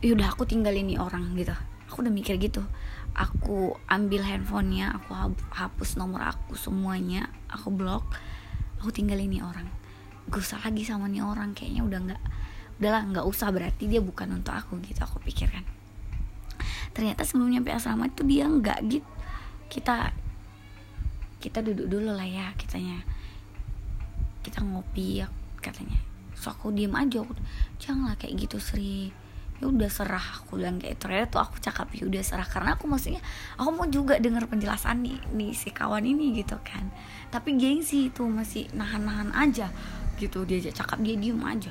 Yaudah 0.00 0.32
aku 0.32 0.48
tinggal 0.48 0.72
ini 0.72 0.96
orang 0.96 1.36
gitu. 1.36 1.52
Aku 1.92 2.00
udah 2.00 2.12
mikir 2.12 2.40
gitu. 2.40 2.64
Aku 3.12 3.76
ambil 3.84 4.24
handphonenya 4.24 4.96
aku 4.96 5.12
hapus 5.52 6.00
nomor 6.00 6.24
aku 6.24 6.56
semuanya. 6.56 7.28
Aku 7.52 7.68
blok 7.68 8.04
aku 8.80 8.90
tinggal 8.90 9.20
ini 9.20 9.44
orang. 9.44 9.68
Gak 10.32 10.40
usah 10.40 10.58
lagi 10.64 10.82
sama 10.82 11.06
nih 11.06 11.22
orang 11.22 11.52
kayaknya 11.52 11.84
udah 11.84 12.00
nggak 12.10 12.22
udahlah 12.80 13.02
nggak 13.12 13.26
usah 13.28 13.52
berarti 13.52 13.84
dia 13.92 14.00
bukan 14.00 14.40
untuk 14.40 14.56
aku 14.56 14.80
gitu 14.80 15.04
aku 15.04 15.20
pikirkan. 15.20 15.62
Ternyata 16.96 17.22
sebelum 17.22 17.52
nyampe 17.52 17.70
asrama 17.70 18.08
itu 18.08 18.24
dia 18.24 18.48
nggak 18.48 18.78
gitu 18.88 19.10
kita 19.70 20.10
kita 21.40 21.62
duduk 21.62 21.86
dulu 21.86 22.10
lah 22.16 22.26
ya 22.26 22.50
kitanya. 22.56 23.04
Kita 24.40 24.64
ngopi 24.64 25.20
ya 25.20 25.28
katanya. 25.60 26.00
So 26.32 26.50
aku 26.56 26.72
diem 26.72 26.96
aja 26.96 27.20
aku 27.20 27.36
janganlah 27.76 28.16
kayak 28.16 28.48
gitu 28.48 28.56
Sri 28.56 29.12
ya 29.60 29.68
udah 29.68 29.92
serah 29.92 30.40
aku 30.40 30.56
bilang 30.56 30.80
kayak 30.80 30.96
ternyata 30.96 31.36
tuh 31.36 31.40
aku 31.44 31.60
cakap 31.60 31.92
ya 31.92 32.08
udah 32.08 32.22
serah. 32.24 32.48
Karena 32.48 32.74
aku 32.74 32.88
maksudnya 32.88 33.20
aku 33.60 33.70
mau 33.76 33.86
juga 33.86 34.16
dengar 34.16 34.48
penjelasan 34.48 35.04
nih 35.04 35.20
nih 35.36 35.52
si 35.52 35.68
kawan 35.70 36.02
ini 36.08 36.32
gitu 36.40 36.56
kan. 36.64 36.88
Tapi 37.28 37.60
gengsi 37.60 38.08
itu 38.08 38.24
masih 38.24 38.72
nahan-nahan 38.72 39.36
aja 39.36 39.68
gitu. 40.16 40.48
Dia 40.48 40.64
aja 40.64 40.82
cakap 40.84 41.04
dia 41.04 41.14
diem 41.20 41.38
aja. 41.44 41.70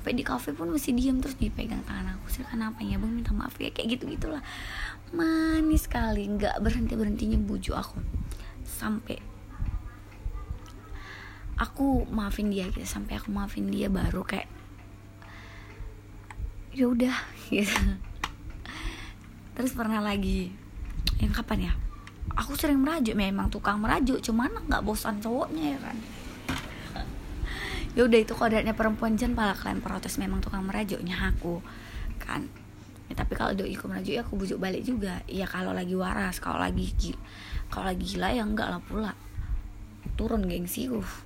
Sampai 0.00 0.22
di 0.22 0.22
kafe 0.22 0.54
pun 0.54 0.70
masih 0.70 0.94
diem 0.94 1.18
terus 1.18 1.36
dipegang 1.36 1.82
tangan 1.84 2.16
aku. 2.16 2.30
Sih 2.32 2.46
kenapa 2.46 2.80
ya 2.80 2.96
bang? 2.96 3.12
Minta 3.12 3.36
maaf 3.36 3.58
ya 3.60 3.68
kayak 3.68 4.00
gitu 4.00 4.06
gitulah 4.06 4.40
manis 5.14 5.86
sekali 5.86 6.26
nggak 6.26 6.58
berhenti 6.64 6.94
berhentinya 6.96 7.38
bujuk 7.42 7.76
aku. 7.76 8.00
Sampai 8.64 9.18
aku 11.56 12.04
maafin 12.12 12.52
dia 12.52 12.68
gitu 12.68 12.84
sampai 12.84 13.16
aku 13.16 13.32
maafin 13.32 13.72
dia 13.72 13.88
baru 13.88 14.22
kayak 14.22 14.46
ya 16.76 16.92
udah 16.92 17.16
gitu. 17.48 17.96
Terus 19.56 19.72
pernah 19.72 20.04
lagi. 20.04 20.52
Yang 21.16 21.40
kapan 21.40 21.72
ya? 21.72 21.74
Aku 22.36 22.52
sering 22.52 22.84
merajuk 22.84 23.16
memang 23.16 23.48
tukang 23.48 23.80
merajuk 23.80 24.20
cuman 24.20 24.52
nggak 24.68 24.84
bosan 24.84 25.16
cowoknya 25.24 25.72
ya 25.72 25.78
kan? 25.80 25.96
Ya 27.96 28.04
udah 28.04 28.20
itu 28.20 28.36
kodratnya 28.36 28.76
perempuan 28.76 29.16
jen 29.16 29.32
pala 29.32 29.56
kalian 29.56 29.80
protes 29.80 30.20
memang 30.20 30.44
tukang 30.44 30.68
merajuknya 30.68 31.32
aku 31.32 31.64
kan? 32.20 32.44
Ya, 33.08 33.16
tapi 33.16 33.32
kalau 33.40 33.56
doi 33.56 33.72
aku 33.72 33.88
merajuk 33.88 34.12
ya 34.12 34.20
aku 34.20 34.36
bujuk 34.36 34.60
balik 34.60 34.84
juga. 34.84 35.24
Ya 35.24 35.48
kalau 35.48 35.72
lagi 35.72 35.96
waras 35.96 36.36
kalau 36.44 36.60
lagi 36.60 36.92
kalau 37.72 37.88
lagi 37.88 38.04
gila 38.04 38.36
ya 38.36 38.44
enggak 38.44 38.68
lah 38.68 38.84
pula. 38.84 39.16
Turun 40.20 40.44
gengsi 40.44 40.92
uh 40.92 41.24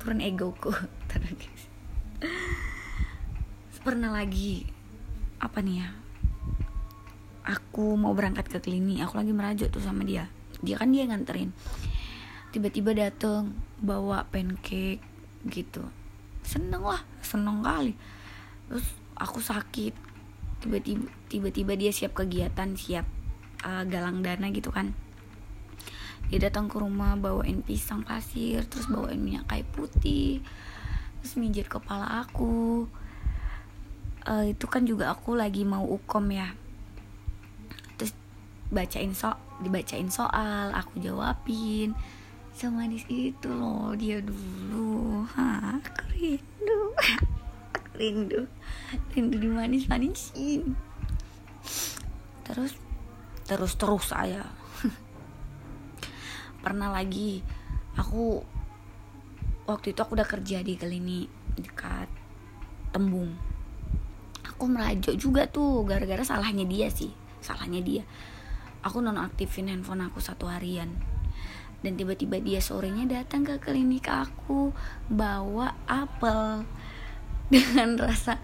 turun 0.00 0.18
egoku 0.24 0.72
turun 1.12 1.36
pernah 3.80 4.12
lagi 4.12 4.68
apa 5.40 5.64
nih 5.64 5.76
ya 5.80 5.88
aku 7.48 7.96
mau 7.96 8.12
berangkat 8.12 8.46
ke 8.52 8.58
klinik 8.60 9.00
aku 9.02 9.18
lagi 9.18 9.32
merajuk 9.32 9.68
tuh 9.72 9.82
sama 9.82 10.04
dia. 10.04 10.28
Dia 10.60 10.76
kan 10.76 10.92
dia 10.92 11.08
nganterin. 11.08 11.50
Tiba-tiba 12.52 12.92
dateng 12.92 13.56
bawa 13.80 14.28
pancake 14.28 15.00
gitu. 15.48 15.82
Seneng 16.44 16.84
lah 16.84 17.00
seneng 17.24 17.64
kali. 17.64 17.96
Terus 18.68 18.86
aku 19.16 19.40
sakit. 19.40 19.94
Tiba-tiba 20.60 21.08
tiba-tiba 21.32 21.72
dia 21.74 21.90
siap 21.90 22.12
kegiatan 22.12 22.76
siap 22.76 23.08
uh, 23.64 23.82
galang 23.88 24.20
dana 24.20 24.52
gitu 24.52 24.68
kan. 24.68 24.92
Dia 26.28 26.46
datang 26.46 26.68
ke 26.68 26.76
rumah 26.78 27.16
bawain 27.16 27.64
pisang 27.64 28.04
pasir 28.04 28.62
terus 28.68 28.86
bawain 28.86 29.18
minyak 29.18 29.48
kayu 29.50 29.66
putih 29.72 30.44
terus 31.20 31.36
mijit 31.36 31.68
kepala 31.68 32.24
aku 32.24 32.86
uh, 34.26 34.44
itu 34.44 34.66
kan 34.66 34.84
juga 34.84 35.14
aku 35.14 35.36
lagi 35.38 35.62
mau 35.64 35.84
ukom 35.84 36.28
ya. 36.34 36.52
Terus 37.96 38.12
bacain 38.72 39.12
so 39.16 39.32
dibacain 39.62 40.08
soal 40.10 40.74
aku 40.74 41.00
jawabin. 41.00 41.94
Semanis 42.50 43.06
itu 43.08 43.48
loh 43.48 43.94
dia 43.96 44.20
dulu. 44.20 45.24
Ha 45.36 45.78
aku 45.80 46.02
rindu. 46.16 46.80
Aku 47.76 47.90
rindu. 47.96 48.44
Rindu 49.14 49.36
dimanis 49.38 49.86
manisin 49.86 50.76
terus 52.50 52.74
terus 53.46 53.78
terus 53.78 54.04
saya 54.10 54.42
pernah 56.64 56.90
lagi 56.90 57.46
aku 57.94 58.42
waktu 59.70 59.94
itu 59.94 60.00
aku 60.02 60.18
udah 60.18 60.26
kerja 60.26 60.58
di 60.66 60.74
klinik 60.74 61.30
dekat 61.54 62.10
tembung 62.90 63.38
aku 64.60 64.68
merajuk 64.68 65.16
juga 65.16 65.48
tuh 65.48 65.88
gara-gara 65.88 66.20
salahnya 66.20 66.68
dia 66.68 66.92
sih 66.92 67.08
salahnya 67.40 67.80
dia. 67.80 68.04
Aku 68.84 69.00
nonaktifin 69.00 69.72
handphone 69.72 70.04
aku 70.04 70.20
satu 70.20 70.52
harian. 70.52 70.92
Dan 71.80 71.96
tiba-tiba 71.96 72.36
dia 72.44 72.60
sorenya 72.60 73.08
datang 73.08 73.40
ke 73.40 73.56
klinik 73.56 74.04
aku 74.12 74.76
bawa 75.08 75.72
apel 75.88 76.68
dengan 77.52 77.96
rasa 77.96 78.36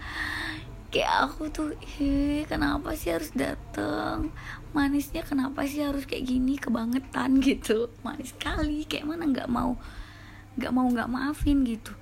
kayak 0.89 1.29
aku 1.29 1.53
tuh 1.53 1.69
eh 2.01 2.41
kenapa 2.49 2.97
sih 2.97 3.13
harus 3.13 3.29
datang? 3.37 4.33
Manisnya 4.73 5.21
kenapa 5.21 5.69
sih 5.69 5.85
harus 5.85 6.09
kayak 6.09 6.33
gini? 6.33 6.57
Kebangetan 6.57 7.37
gitu. 7.45 7.93
Manis 8.01 8.33
sekali 8.33 8.89
kayak 8.89 9.05
mana 9.05 9.29
nggak 9.29 9.49
mau 9.53 9.77
nggak 10.57 10.73
mau 10.73 10.89
nggak 10.89 11.13
maafin 11.13 11.61
gitu. 11.61 11.93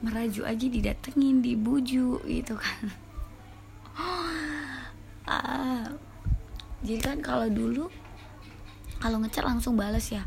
Merajuk 0.00 0.48
aja 0.48 0.64
didatengin 0.64 1.44
dibujuk 1.44 2.24
gitu 2.24 2.56
kan 2.56 3.09
ah, 5.30 5.86
jadi 6.80 7.00
kan 7.00 7.18
kalau 7.20 7.46
dulu 7.50 7.90
kalau 9.00 9.16
ngechat 9.24 9.44
langsung 9.48 9.74
balas 9.80 10.12
ya. 10.12 10.24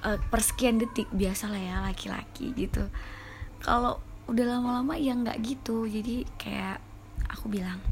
Uh, 0.00 0.16
persekian 0.32 0.80
detik 0.80 1.12
biasa 1.12 1.52
lah 1.52 1.60
ya 1.60 1.76
laki-laki 1.84 2.56
gitu. 2.56 2.88
Kalau 3.60 4.00
udah 4.30 4.44
lama-lama 4.48 4.96
ya 4.96 5.12
nggak 5.12 5.42
gitu. 5.44 5.84
Jadi 5.84 6.24
kayak 6.40 6.80
aku 7.28 7.52
bilang 7.52 7.82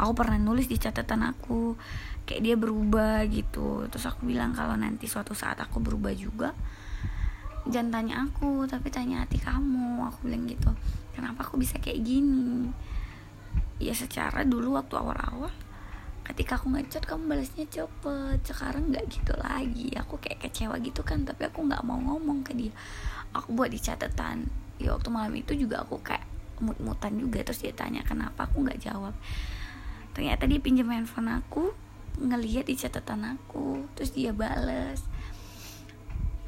aku 0.00 0.12
pernah 0.18 0.40
nulis 0.40 0.66
di 0.66 0.80
catatan 0.80 1.22
aku 1.22 1.78
kayak 2.26 2.42
dia 2.42 2.56
berubah 2.58 3.22
gitu. 3.30 3.86
Terus 3.86 4.04
aku 4.10 4.26
bilang 4.26 4.50
kalau 4.56 4.74
nanti 4.74 5.06
suatu 5.06 5.36
saat 5.36 5.60
aku 5.62 5.78
berubah 5.78 6.10
juga 6.16 6.50
jangan 7.68 8.00
tanya 8.00 8.24
aku 8.24 8.64
tapi 8.66 8.88
tanya 8.90 9.22
hati 9.22 9.38
kamu. 9.38 10.10
Aku 10.10 10.26
bilang 10.26 10.48
gitu 10.48 10.74
kenapa 11.14 11.46
aku 11.46 11.60
bisa 11.60 11.78
kayak 11.78 12.02
gini 12.02 12.70
ya 13.78 13.94
secara 13.94 14.42
dulu 14.42 14.74
waktu 14.74 14.94
awal-awal 14.98 15.52
ketika 16.28 16.60
aku 16.60 16.68
ngechat 16.76 17.08
kamu 17.08 17.24
balasnya 17.24 17.64
cepet. 17.72 18.38
Sekarang 18.44 18.92
nggak 18.92 19.04
gitu 19.08 19.32
lagi. 19.40 19.88
Aku 19.96 20.20
kayak 20.20 20.44
kecewa 20.44 20.76
gitu 20.84 21.00
kan 21.00 21.24
tapi 21.24 21.48
aku 21.48 21.64
nggak 21.64 21.80
mau 21.88 21.96
ngomong 21.96 22.44
ke 22.44 22.52
dia. 22.52 22.72
Aku 23.32 23.56
buat 23.56 23.72
di 23.72 23.80
catatan 23.80 24.44
ya 24.78 24.94
waktu 24.94 25.08
malam 25.08 25.34
itu 25.34 25.56
juga 25.56 25.82
aku 25.82 25.98
kayak 26.04 26.28
mut-mutan 26.60 27.16
juga. 27.16 27.40
Terus 27.40 27.64
dia 27.64 27.72
tanya 27.72 28.04
kenapa? 28.04 28.44
Aku 28.44 28.60
nggak 28.60 28.76
jawab. 28.76 29.16
Ternyata 30.12 30.44
dia 30.44 30.60
pinjam 30.60 30.92
handphone 30.92 31.32
aku 31.32 31.72
ngelihat 32.18 32.66
di 32.66 32.74
catatan 32.74 33.38
aku 33.38 33.86
terus 33.94 34.10
dia 34.10 34.34
bales 34.34 35.06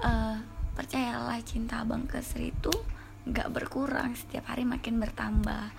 uh, 0.02 0.34
percayalah 0.74 1.38
cinta 1.46 1.86
abang 1.86 2.10
ke 2.10 2.18
Sri 2.20 2.50
itu 2.52 2.74
nggak 3.24 3.48
berkurang. 3.48 4.12
Setiap 4.12 4.52
hari 4.52 4.68
makin 4.68 5.00
bertambah 5.00 5.72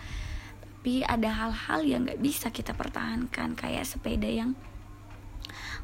tapi 0.81 1.05
ada 1.05 1.29
hal-hal 1.29 1.85
yang 1.85 2.09
nggak 2.09 2.25
bisa 2.25 2.49
kita 2.49 2.73
pertahankan 2.73 3.53
kayak 3.53 3.85
sepeda 3.85 4.25
yang 4.25 4.57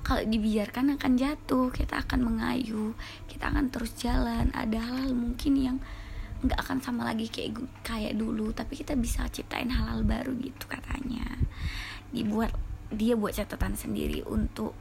kalau 0.02 0.26
dibiarkan 0.26 0.98
akan 0.98 1.14
jatuh 1.14 1.70
kita 1.70 2.02
akan 2.02 2.26
mengayu 2.26 2.98
kita 3.30 3.54
akan 3.54 3.70
terus 3.70 3.94
jalan. 3.94 4.50
Ada 4.58 4.82
hal-hal 4.82 5.14
mungkin 5.14 5.54
yang 5.54 5.78
nggak 6.42 6.58
akan 6.58 6.82
sama 6.82 7.06
lagi 7.06 7.30
kayak 7.30 7.62
kayak 7.86 8.18
dulu 8.18 8.50
tapi 8.58 8.74
kita 8.74 8.98
bisa 8.98 9.22
ciptain 9.30 9.70
hal-hal 9.70 10.02
baru 10.02 10.34
gitu 10.34 10.66
katanya. 10.66 11.46
Dibuat 12.10 12.58
dia 12.90 13.14
buat 13.14 13.38
catatan 13.38 13.78
sendiri 13.78 14.26
untuk 14.26 14.74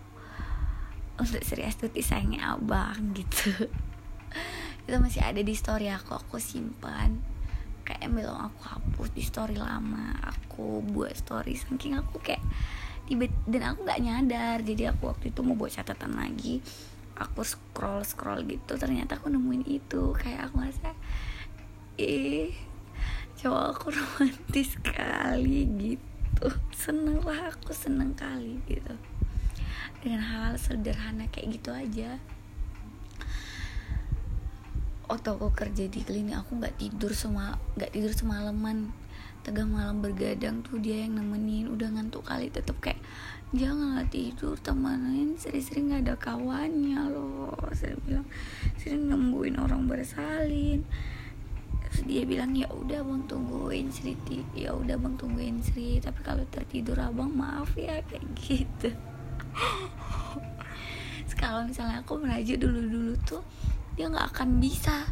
untuk 1.20 1.44
Sri 1.44 1.60
Astuti 1.60 2.00
sayangnya 2.00 2.56
abang 2.56 3.12
gitu. 3.12 3.68
Itu 4.88 4.96
masih 4.96 5.20
ada 5.20 5.44
di 5.44 5.52
story 5.52 5.92
aku 5.92 6.16
aku 6.16 6.40
simpan 6.40 7.35
kayak 7.86 8.10
belum 8.10 8.50
aku 8.50 8.60
hapus 8.66 9.08
di 9.14 9.22
story 9.22 9.54
lama 9.54 10.18
aku 10.26 10.82
buat 10.82 11.14
story 11.14 11.54
saking 11.54 11.94
aku 11.94 12.18
kayak 12.18 12.42
tiba 13.06 13.30
dan 13.46 13.70
aku 13.70 13.86
nggak 13.86 14.02
nyadar 14.02 14.58
jadi 14.66 14.90
aku 14.90 15.14
waktu 15.14 15.30
itu 15.30 15.40
mau 15.46 15.54
buat 15.54 15.70
catatan 15.70 16.18
lagi 16.18 16.58
aku 17.16 17.46
scroll 17.46 18.02
scroll 18.02 18.42
gitu 18.44 18.74
ternyata 18.76 19.16
aku 19.16 19.30
nemuin 19.30 19.64
itu 19.70 20.10
kayak 20.18 20.50
aku 20.50 20.66
merasa 20.66 20.90
eh 21.96 22.52
coba 23.36 23.72
aku 23.72 23.92
romantis 23.96 24.76
sekali 24.76 25.68
gitu. 25.76 26.48
Seneng 26.72 27.20
lah 27.24 27.52
aku 27.52 27.72
seneng 27.72 28.16
kali 28.16 28.60
gitu. 28.68 28.96
Dengan 30.00 30.24
hal 30.24 30.60
sederhana 30.60 31.28
kayak 31.32 31.60
gitu 31.60 31.70
aja 31.72 32.20
waktu 35.06 35.28
aku 35.34 35.54
kerja 35.54 35.86
di 35.86 36.02
klinik 36.02 36.42
aku 36.42 36.58
nggak 36.58 36.76
tidur 36.78 37.14
semua 37.14 37.58
nggak 37.78 37.90
tidur 37.94 38.12
semalaman. 38.12 38.90
Tengah 39.46 39.62
malam 39.62 40.02
bergadang 40.02 40.66
tuh 40.66 40.82
dia 40.82 41.06
yang 41.06 41.22
nemenin 41.22 41.70
udah 41.70 41.86
ngantuk 41.94 42.26
kali 42.26 42.50
tetep 42.50 42.74
kayak 42.82 42.98
janganlah 43.54 44.02
tidur 44.10 44.58
temenin 44.58 45.38
sering-sering 45.38 45.94
gak 45.94 46.02
ada 46.02 46.14
kawannya 46.18 46.98
loh 47.14 47.54
saya 47.70 47.94
bilang. 48.02 48.26
Sering 48.82 49.06
nungguin 49.06 49.54
orang 49.62 49.86
bersalin. 49.86 50.82
Terus 51.86 52.02
dia 52.10 52.26
bilang 52.26 52.58
ya 52.58 52.66
udah 52.66 53.06
bang 53.06 53.22
tungguin 53.30 53.86
Sri 53.94 54.18
ya 54.58 54.74
udah 54.74 54.98
bang 54.98 55.14
tungguin 55.14 55.62
Sri 55.62 56.02
tapi 56.02 56.20
kalau 56.26 56.42
tertidur 56.50 56.98
abang 56.98 57.30
maaf 57.30 57.70
ya 57.78 58.02
kayak 58.10 58.26
gitu. 58.34 58.90
Kalau 61.36 61.68
misalnya 61.68 62.00
aku 62.00 62.16
merajuk 62.16 62.64
dulu-dulu 62.64 63.12
tuh 63.28 63.44
dia 63.96 64.12
nggak 64.12 64.36
akan 64.36 64.60
bisa 64.60 65.08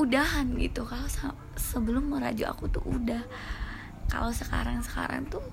udahan 0.00 0.56
gitu. 0.56 0.88
Kalau 0.88 1.04
sebelum 1.54 2.08
merajuk 2.08 2.48
aku 2.48 2.72
tuh 2.72 2.84
udah. 2.88 3.20
Kalau 4.08 4.32
sekarang 4.32 4.80
sekarang 4.80 5.28
tuh 5.28 5.44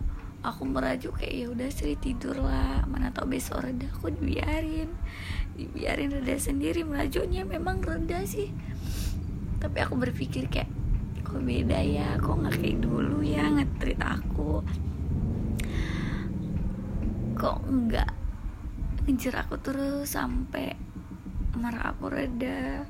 aku 0.42 0.64
merajuk 0.64 1.20
kayak 1.20 1.36
ya 1.36 1.48
udah 1.52 1.68
Sri 1.68 2.00
tidur 2.00 2.40
lah. 2.40 2.88
Mana 2.88 3.12
tau 3.12 3.28
besok 3.28 3.68
reda. 3.68 3.92
Aku 3.92 4.08
dibiarin. 4.10 4.96
Dibiarin 5.60 6.16
reda 6.16 6.40
sendiri. 6.40 6.88
Merajuknya 6.88 7.44
memang 7.44 7.84
reda 7.84 8.24
sih. 8.24 8.50
Tapi 9.60 9.78
aku 9.84 10.00
berpikir 10.00 10.48
kayak 10.48 10.72
kok 11.28 11.44
beda 11.44 11.84
ya? 11.84 12.16
Kok 12.24 12.48
nggak 12.48 12.56
kayak 12.64 12.80
dulu 12.80 13.20
ya? 13.28 13.52
Ngetrit 13.52 14.00
aku. 14.00 14.64
Kok 17.36 17.60
nggak 17.68 18.10
ngejar 19.08 19.44
aku 19.44 19.56
terus 19.60 20.16
sampai 20.16 20.87
marah 21.58 21.90
aku 21.90 22.14
reda. 22.14 22.86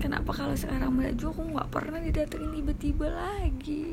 Kenapa 0.00 0.32
kalau 0.32 0.56
sekarang 0.56 0.96
melaju 0.96 1.24
aku 1.28 1.42
nggak 1.52 1.70
pernah 1.70 2.00
didatengin 2.00 2.56
tiba-tiba 2.56 3.06
lagi? 3.12 3.92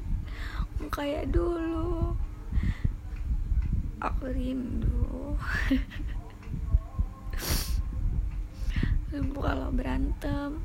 Kayak 0.87 1.35
dulu. 1.35 2.15
Aku 3.99 4.23
rindu. 4.31 5.35
Rindu 9.11 9.39
kalau 9.43 9.69
berantem. 9.75 10.63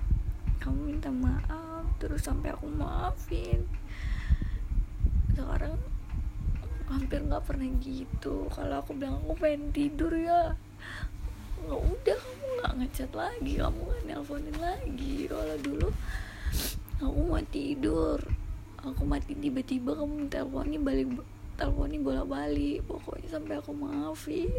Kamu 0.63 0.79
minta 0.87 1.11
maaf 1.11 1.83
terus 1.99 2.23
sampai 2.23 2.55
aku 2.55 2.71
maafin. 2.71 3.67
Sekarang 5.35 5.75
hampir 6.87 7.19
nggak 7.19 7.43
pernah 7.43 7.67
gitu. 7.83 8.47
Kalau 8.47 8.79
aku 8.79 8.95
bilang 8.95 9.19
aku 9.27 9.35
pengen 9.43 9.75
tidur 9.75 10.15
ya 10.15 10.55
nggak 11.69 11.83
udah 11.83 12.19
kamu 12.19 12.45
nggak 12.59 12.73
ngechat 12.79 13.11
lagi 13.15 13.53
kamu 13.59 13.81
nggak 13.83 14.03
nelponin 14.07 14.57
lagi. 14.59 15.15
Kalau 15.31 15.57
dulu 15.61 15.89
aku 17.03 17.21
mau 17.27 17.43
tidur. 17.51 18.19
Aku 18.83 19.07
mati 19.07 19.39
tiba-tiba 19.39 19.95
kamu 19.95 20.27
teleponin 20.27 20.83
balik 20.83 21.07
teleponin 21.55 22.03
bola 22.03 22.27
balik 22.27 22.83
pokoknya 22.91 23.29
sampai 23.31 23.55
aku 23.63 23.71
maafin. 23.71 24.51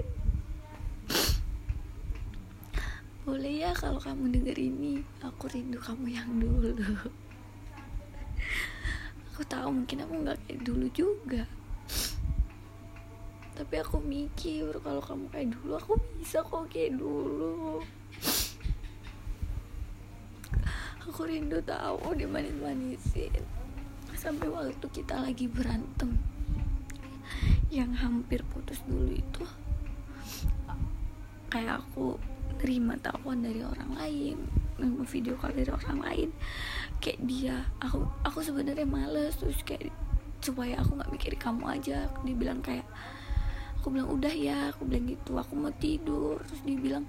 Boleh 3.24 3.68
ya 3.68 3.72
kalau 3.76 4.00
kamu 4.00 4.32
denger 4.36 4.58
ini? 4.60 5.04
Aku 5.24 5.52
rindu 5.52 5.80
kamu 5.80 6.08
yang 6.12 6.28
dulu. 6.40 6.76
Aku 9.32 9.42
tahu 9.48 9.72
mungkin 9.72 10.04
aku 10.08 10.14
nggak 10.24 10.40
kayak 10.48 10.60
dulu 10.64 10.88
juga 10.96 11.44
tapi 13.64 13.80
aku 13.80 14.04
mikir 14.04 14.76
kalau 14.84 15.00
kamu 15.00 15.32
kayak 15.32 15.56
dulu 15.56 15.80
aku 15.80 15.96
bisa 16.20 16.44
kok 16.44 16.68
kayak 16.68 17.00
dulu. 17.00 17.80
Aku 21.08 21.24
rindu 21.24 21.64
tahu 21.64 22.12
dimanis-manisin. 22.12 23.40
Sampai 24.20 24.52
waktu 24.52 24.84
kita 24.92 25.16
lagi 25.16 25.48
berantem 25.48 26.20
yang 27.72 27.96
hampir 27.96 28.44
putus 28.52 28.84
dulu 28.84 29.16
itu 29.16 29.48
kayak 31.48 31.80
aku 31.88 32.20
terima 32.60 33.00
telepon 33.00 33.48
dari 33.48 33.64
orang 33.64 33.96
lain 33.96 34.38
video 35.08 35.40
call 35.40 35.56
dari 35.56 35.72
orang 35.72 36.04
lain. 36.04 36.30
Kayak 37.00 37.20
dia 37.24 37.56
aku 37.80 38.04
aku 38.28 38.44
sebenarnya 38.44 38.84
males 38.84 39.40
terus 39.40 39.64
kayak 39.64 39.88
supaya 40.44 40.84
aku 40.84 41.00
nggak 41.00 41.12
mikir 41.16 41.32
kamu 41.40 41.64
aja. 41.80 42.12
Dia 42.28 42.36
bilang 42.36 42.60
kayak 42.60 42.84
aku 43.84 43.92
bilang 43.92 44.16
udah 44.16 44.32
ya 44.32 44.72
aku 44.72 44.88
bilang 44.88 45.12
gitu. 45.12 45.36
Aku 45.36 45.60
mau 45.60 45.76
tidur. 45.76 46.40
Terus 46.48 46.64
dia 46.64 46.80
bilang 46.80 47.04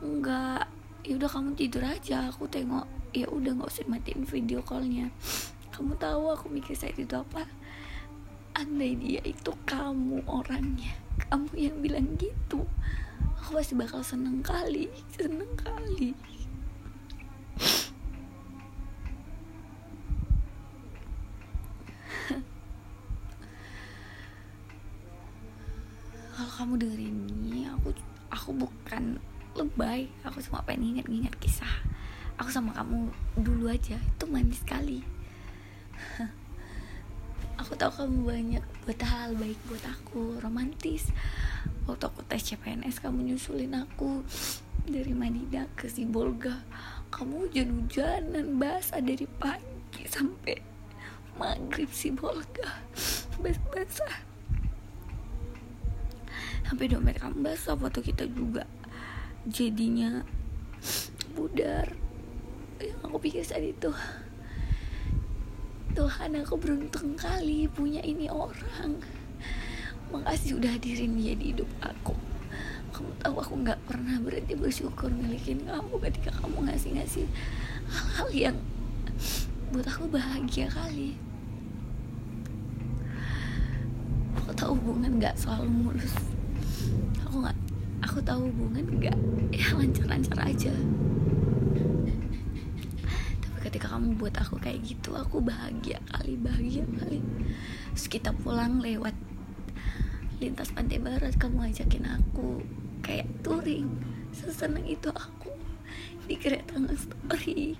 enggak. 0.00 0.64
Ya 1.04 1.12
udah 1.20 1.28
kamu 1.28 1.52
tidur 1.60 1.84
aja. 1.84 2.32
Aku 2.32 2.48
tengok 2.48 2.88
ya 3.12 3.28
udah 3.28 3.52
nggak 3.52 3.68
usah 3.68 3.84
matiin 3.84 4.24
video 4.24 4.64
callnya. 4.64 5.12
Kamu 5.76 6.00
tahu 6.00 6.32
aku 6.32 6.48
mikir 6.48 6.72
saat 6.72 6.96
itu 6.96 7.12
apa? 7.12 7.44
Andai 8.56 8.96
dia 8.96 9.20
itu 9.24 9.52
kamu 9.64 10.24
orangnya 10.28 10.92
kamu 11.28 11.52
yang 11.56 11.76
bilang 11.84 12.16
gitu. 12.16 12.64
Aku 13.40 13.60
pasti 13.60 13.76
bakal 13.76 14.00
seneng 14.00 14.40
kali 14.40 14.88
seneng 15.12 15.52
kali 15.56 16.16
cuma 30.50 30.66
pengen 30.66 30.98
ingat-ingat 30.98 31.38
kisah? 31.38 31.70
Aku 32.42 32.50
sama 32.50 32.74
kamu 32.74 33.06
dulu 33.38 33.70
aja 33.70 33.94
itu 33.94 34.24
manis 34.26 34.58
sekali. 34.58 35.06
Aku 37.62 37.78
tahu 37.78 38.02
kamu 38.02 38.18
banyak 38.26 38.64
buat 38.82 39.00
hal 39.06 39.38
baik 39.38 39.60
buat 39.68 39.84
aku 39.84 40.40
romantis. 40.40 41.12
Waktu 41.84 42.08
aku 42.08 42.24
tes 42.24 42.40
CPNS 42.40 43.04
kamu 43.04 43.30
nyusulin 43.30 43.76
aku 43.76 44.24
dari 44.88 45.12
Madinah 45.12 45.68
ke 45.76 45.84
Sibolga. 45.84 46.56
Kamu 47.12 47.44
hujan-hujanan 47.46 48.56
basah 48.56 49.04
dari 49.04 49.28
pagi 49.28 50.08
sampai 50.08 50.56
maghrib 51.36 51.92
Sibolga. 51.92 52.80
Basah-basah. 53.44 54.14
Sampai 56.64 56.88
dompet 56.88 57.20
kamu 57.20 57.44
basah 57.44 57.76
foto 57.76 58.00
kita 58.00 58.24
juga 58.24 58.64
jadinya 59.44 60.24
pudar. 61.32 61.86
Yang 62.80 63.00
aku 63.04 63.16
pikir 63.20 63.44
saat 63.44 63.64
itu 63.64 63.92
Tuhan 65.90 66.38
aku 66.38 66.54
beruntung 66.54 67.18
kali 67.18 67.66
punya 67.66 67.98
ini 68.06 68.30
orang. 68.30 69.02
Makasih 70.14 70.62
udah 70.62 70.70
hadirin 70.78 71.18
dia 71.18 71.34
di 71.34 71.50
hidup 71.50 71.66
aku. 71.82 72.14
Kamu 72.94 73.10
tahu 73.22 73.34
aku 73.42 73.54
nggak 73.66 73.80
pernah 73.90 74.16
berhenti 74.22 74.54
bersyukur 74.54 75.10
milikin 75.10 75.66
kamu 75.66 75.94
ketika 76.10 76.30
kamu 76.38 76.70
ngasih-ngasih 76.70 77.26
hal-hal 77.90 78.28
yang 78.30 78.56
buat 79.74 79.86
aku 79.86 80.06
bahagia 80.10 80.70
kali. 80.70 81.18
Aku 84.38 84.50
tahu 84.54 84.78
hubungan 84.78 85.18
nggak 85.18 85.34
selalu 85.34 85.68
mulus. 85.68 86.14
Aku 87.26 87.42
nggak 87.42 87.58
aku 88.06 88.18
tahu 88.22 88.46
hubungan 88.46 88.86
nggak 88.94 89.16
ya 89.54 89.74
lancar-lancar 89.74 90.38
aja 90.42 90.72
ketika 93.80 93.96
kamu 93.96 94.20
buat 94.20 94.36
aku 94.36 94.60
kayak 94.60 94.84
gitu 94.84 95.16
aku 95.16 95.40
bahagia 95.40 95.96
kali 96.12 96.36
bahagia 96.36 96.84
kali. 97.00 97.24
Terus 97.96 98.12
kita 98.12 98.36
pulang 98.36 98.76
lewat 98.76 99.16
lintas 100.36 100.68
pantai 100.76 101.00
barat 101.00 101.32
kamu 101.40 101.72
ajakin 101.72 102.04
aku 102.04 102.60
kayak 103.00 103.24
touring. 103.40 103.88
Sesenang 104.36 104.84
itu 104.84 105.08
aku 105.08 105.56
di 106.28 106.36
kereta 106.36 106.76
story 106.92 107.72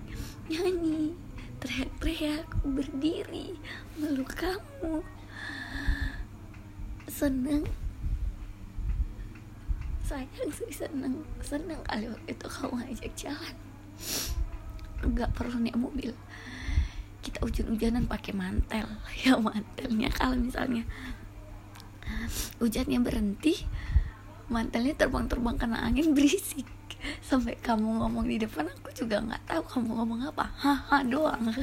nyanyi 0.49 1.13
teriak-teriak 1.61 2.49
berdiri 2.65 3.61
meluk 4.01 4.33
kamu. 4.33 5.05
Seneng. 7.05 7.69
Sayang 10.01 10.49
sih 10.49 10.73
seneng. 10.73 11.21
Seneng 11.45 11.77
kali 11.85 12.09
waktu 12.09 12.33
itu 12.33 12.47
kamu 12.49 12.89
ngajak 12.89 13.13
jalan 13.13 13.55
nggak 15.05 15.33
perlu 15.33 15.57
naik 15.61 15.77
mobil. 15.77 16.13
Kita 17.21 17.45
hujan-hujanan 17.45 18.05
pakai 18.09 18.33
mantel. 18.33 18.87
Ya 19.25 19.37
mantelnya. 19.37 20.09
Kalau 20.13 20.37
misalnya 20.37 20.85
hujannya 22.59 22.99
berhenti 23.01 23.65
mantelnya 24.51 24.93
terbang-terbang 24.99 25.55
kena 25.55 25.79
angin 25.81 26.11
berisik. 26.17 26.67
Sampai 27.25 27.57
kamu 27.57 27.97
ngomong 27.97 28.29
di 28.29 28.37
depan 28.37 28.69
aku 28.69 28.93
juga 28.93 29.17
nggak 29.25 29.49
tahu 29.49 29.63
kamu 29.65 29.89
ngomong 29.97 30.19
apa. 30.29 30.45
Haha 30.59 31.01
doang. 31.07 31.49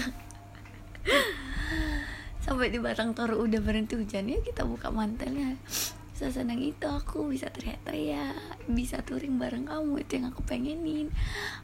Sampai 2.48 2.72
di 2.72 2.80
batang 2.80 3.12
toru 3.12 3.44
udah 3.44 3.60
berhenti 3.60 3.94
hujannya 3.94 4.40
kita 4.42 4.64
buka 4.64 4.88
mantelnya. 4.90 5.54
Sesenang 6.18 6.58
itu 6.58 6.82
aku 6.90 7.30
bisa 7.30 7.46
teriak-teriak 7.54 8.66
bisa 8.66 8.98
touring 9.06 9.38
bareng 9.38 9.70
kamu 9.70 10.02
itu 10.02 10.18
yang 10.18 10.34
aku 10.34 10.42
pengenin. 10.42 11.14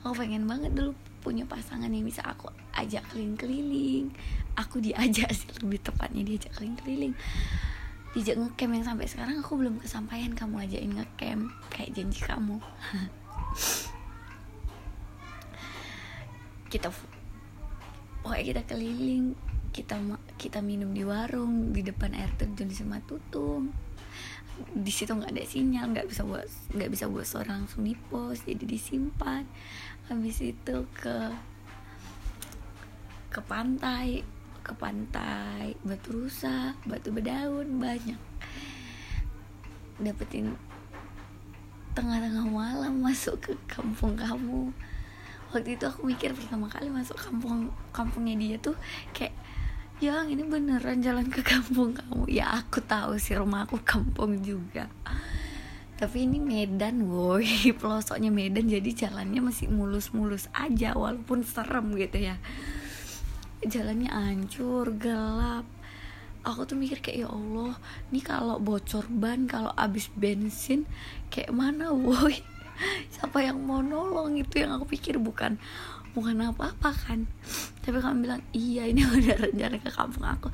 Aku 0.06 0.14
pengen 0.14 0.46
banget 0.46 0.70
dulu 0.70 0.94
punya 1.24 1.48
pasangan 1.48 1.88
yang 1.88 2.04
bisa 2.04 2.20
aku 2.20 2.52
ajak 2.76 3.00
keliling-keliling. 3.08 4.12
Aku 4.60 4.84
diajak 4.84 5.32
sih 5.32 5.48
lebih 5.64 5.80
tepatnya 5.80 6.20
diajak 6.20 6.52
keliling-keliling. 6.60 7.16
Diajak 8.12 8.36
ngecamp 8.36 8.72
yang 8.76 8.84
sampai 8.84 9.08
sekarang 9.08 9.40
aku 9.40 9.56
belum 9.56 9.80
kesampaian 9.80 10.36
kamu 10.36 10.68
ajakin 10.68 10.92
ngecamp 11.00 11.48
kayak 11.72 11.90
janji 11.96 12.20
kamu. 12.20 12.60
Kita 16.70 16.92
pokoknya 18.24 18.44
kita 18.44 18.62
keliling 18.66 19.36
kita 19.74 20.00
kita 20.40 20.58
minum 20.64 20.94
di 20.94 21.04
warung 21.04 21.74
di 21.74 21.82
depan 21.82 22.14
air 22.16 22.30
terjun 22.38 22.70
di 22.70 22.74
Sematutung 22.78 23.68
di 24.54 24.92
situ 24.92 25.10
nggak 25.10 25.34
ada 25.34 25.44
sinyal 25.44 25.90
nggak 25.90 26.06
bisa 26.06 26.22
buat 26.22 26.46
nggak 26.74 26.90
bisa 26.94 27.10
buat 27.10 27.26
seorang 27.26 27.66
langsung 27.66 27.82
di 27.82 27.94
pos 27.96 28.42
jadi 28.46 28.62
disimpan. 28.62 29.42
Habis 30.06 30.38
itu 30.44 30.76
ke 30.94 31.16
ke 33.34 33.40
pantai 33.42 34.22
ke 34.64 34.72
pantai 34.78 35.74
batu 35.82 36.14
rusa 36.14 36.78
batu 36.86 37.10
berdaun 37.10 37.82
banyak. 37.82 38.20
Dapetin 39.98 40.54
tengah-tengah 41.94 42.46
malam 42.50 42.98
masuk 42.98 43.38
ke 43.38 43.52
kampung 43.70 44.18
kamu. 44.18 44.74
Waktu 45.54 45.78
itu 45.78 45.86
aku 45.86 46.10
mikir 46.10 46.34
pertama 46.34 46.66
kali 46.66 46.90
masuk 46.90 47.14
kampung 47.14 47.70
kampungnya 47.94 48.34
dia 48.34 48.56
tuh 48.58 48.74
kayak 49.14 49.34
yang 50.02 50.26
ini 50.26 50.42
beneran 50.42 50.98
jalan 50.98 51.30
ke 51.30 51.46
kampung 51.46 51.94
kamu. 51.94 52.26
Ya 52.26 52.50
aku 52.50 52.82
tahu 52.82 53.14
sih 53.22 53.38
rumah 53.38 53.62
aku 53.62 53.78
kampung 53.78 54.42
juga. 54.42 54.90
Tapi 55.94 56.26
ini 56.26 56.42
Medan 56.42 57.06
woi. 57.06 57.70
Pelosoknya 57.78 58.34
Medan 58.34 58.66
jadi 58.66 58.90
jalannya 58.90 59.38
masih 59.38 59.70
mulus-mulus 59.70 60.50
aja 60.50 60.98
walaupun 60.98 61.46
serem 61.46 61.94
gitu 61.94 62.26
ya. 62.26 62.42
Jalannya 63.62 64.10
hancur 64.10 64.90
gelap. 64.98 65.64
Aku 66.44 66.68
tuh 66.68 66.76
mikir 66.76 67.00
kayak 67.00 67.24
ya 67.24 67.28
Allah 67.32 67.72
ini 68.12 68.20
kalau 68.20 68.60
bocor 68.60 69.08
ban 69.08 69.48
kalau 69.48 69.72
abis 69.80 70.12
bensin 70.12 70.84
kayak 71.32 71.54
mana 71.54 71.94
woi? 71.94 72.42
Siapa 73.14 73.40
yang 73.46 73.62
mau 73.62 73.80
nolong? 73.80 74.36
Itu 74.36 74.60
yang 74.60 74.76
aku 74.76 74.90
pikir 74.90 75.16
bukan 75.22 75.56
bukan 76.14 76.38
apa-apa 76.46 76.94
kan. 76.94 77.26
Tapi 77.82 77.98
kamu 77.98 78.24
bilang 78.24 78.42
iya 78.54 78.86
ini 78.86 79.02
udah 79.18 79.36
rencana 79.50 79.76
ke 79.82 79.90
kampung 79.90 80.24
aku. 80.24 80.48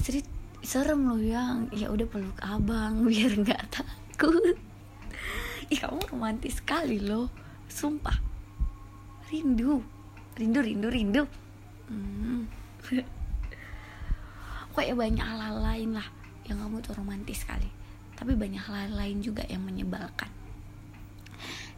Seri 0.00 0.24
serem 0.64 1.04
loh 1.04 1.20
yang 1.20 1.68
ya 1.70 1.92
udah 1.92 2.08
peluk 2.08 2.40
abang 2.40 3.04
biar 3.08 3.36
nggak 3.36 3.62
takut. 3.70 4.56
Ih 5.68 5.78
kamu 5.78 6.00
romantis 6.08 6.58
sekali 6.58 6.98
loh. 6.98 7.28
Sumpah. 7.68 8.16
Rindu. 9.28 9.84
Rindu 10.36 10.58
rindu 10.64 10.88
rindu. 10.88 11.22
Hmm. 11.92 12.48
Kayak 14.72 14.96
banyak 14.96 15.20
hal-hal 15.20 15.60
lain 15.60 15.92
lah 15.92 16.08
Yang 16.48 16.64
kamu 16.64 16.76
tuh 16.80 16.94
romantis 16.96 17.44
sekali. 17.44 17.68
Tapi 18.16 18.32
banyak 18.32 18.64
hal 18.64 18.96
lain 18.96 19.20
juga 19.20 19.44
yang 19.44 19.68
menyebalkan 19.68 20.41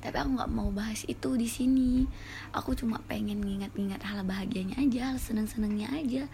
tapi 0.04 0.20
aku 0.20 0.36
nggak 0.36 0.52
mau 0.52 0.68
bahas 0.68 1.00
itu 1.08 1.32
di 1.40 1.48
sini. 1.48 2.04
Aku 2.52 2.76
cuma 2.76 3.00
pengen 3.08 3.40
ngingat-ngingat 3.40 4.04
hal 4.04 4.20
bahagianya 4.28 4.76
aja 4.76 5.08
hal 5.08 5.16
seneng-senengnya 5.16 5.88
aja. 5.96 6.28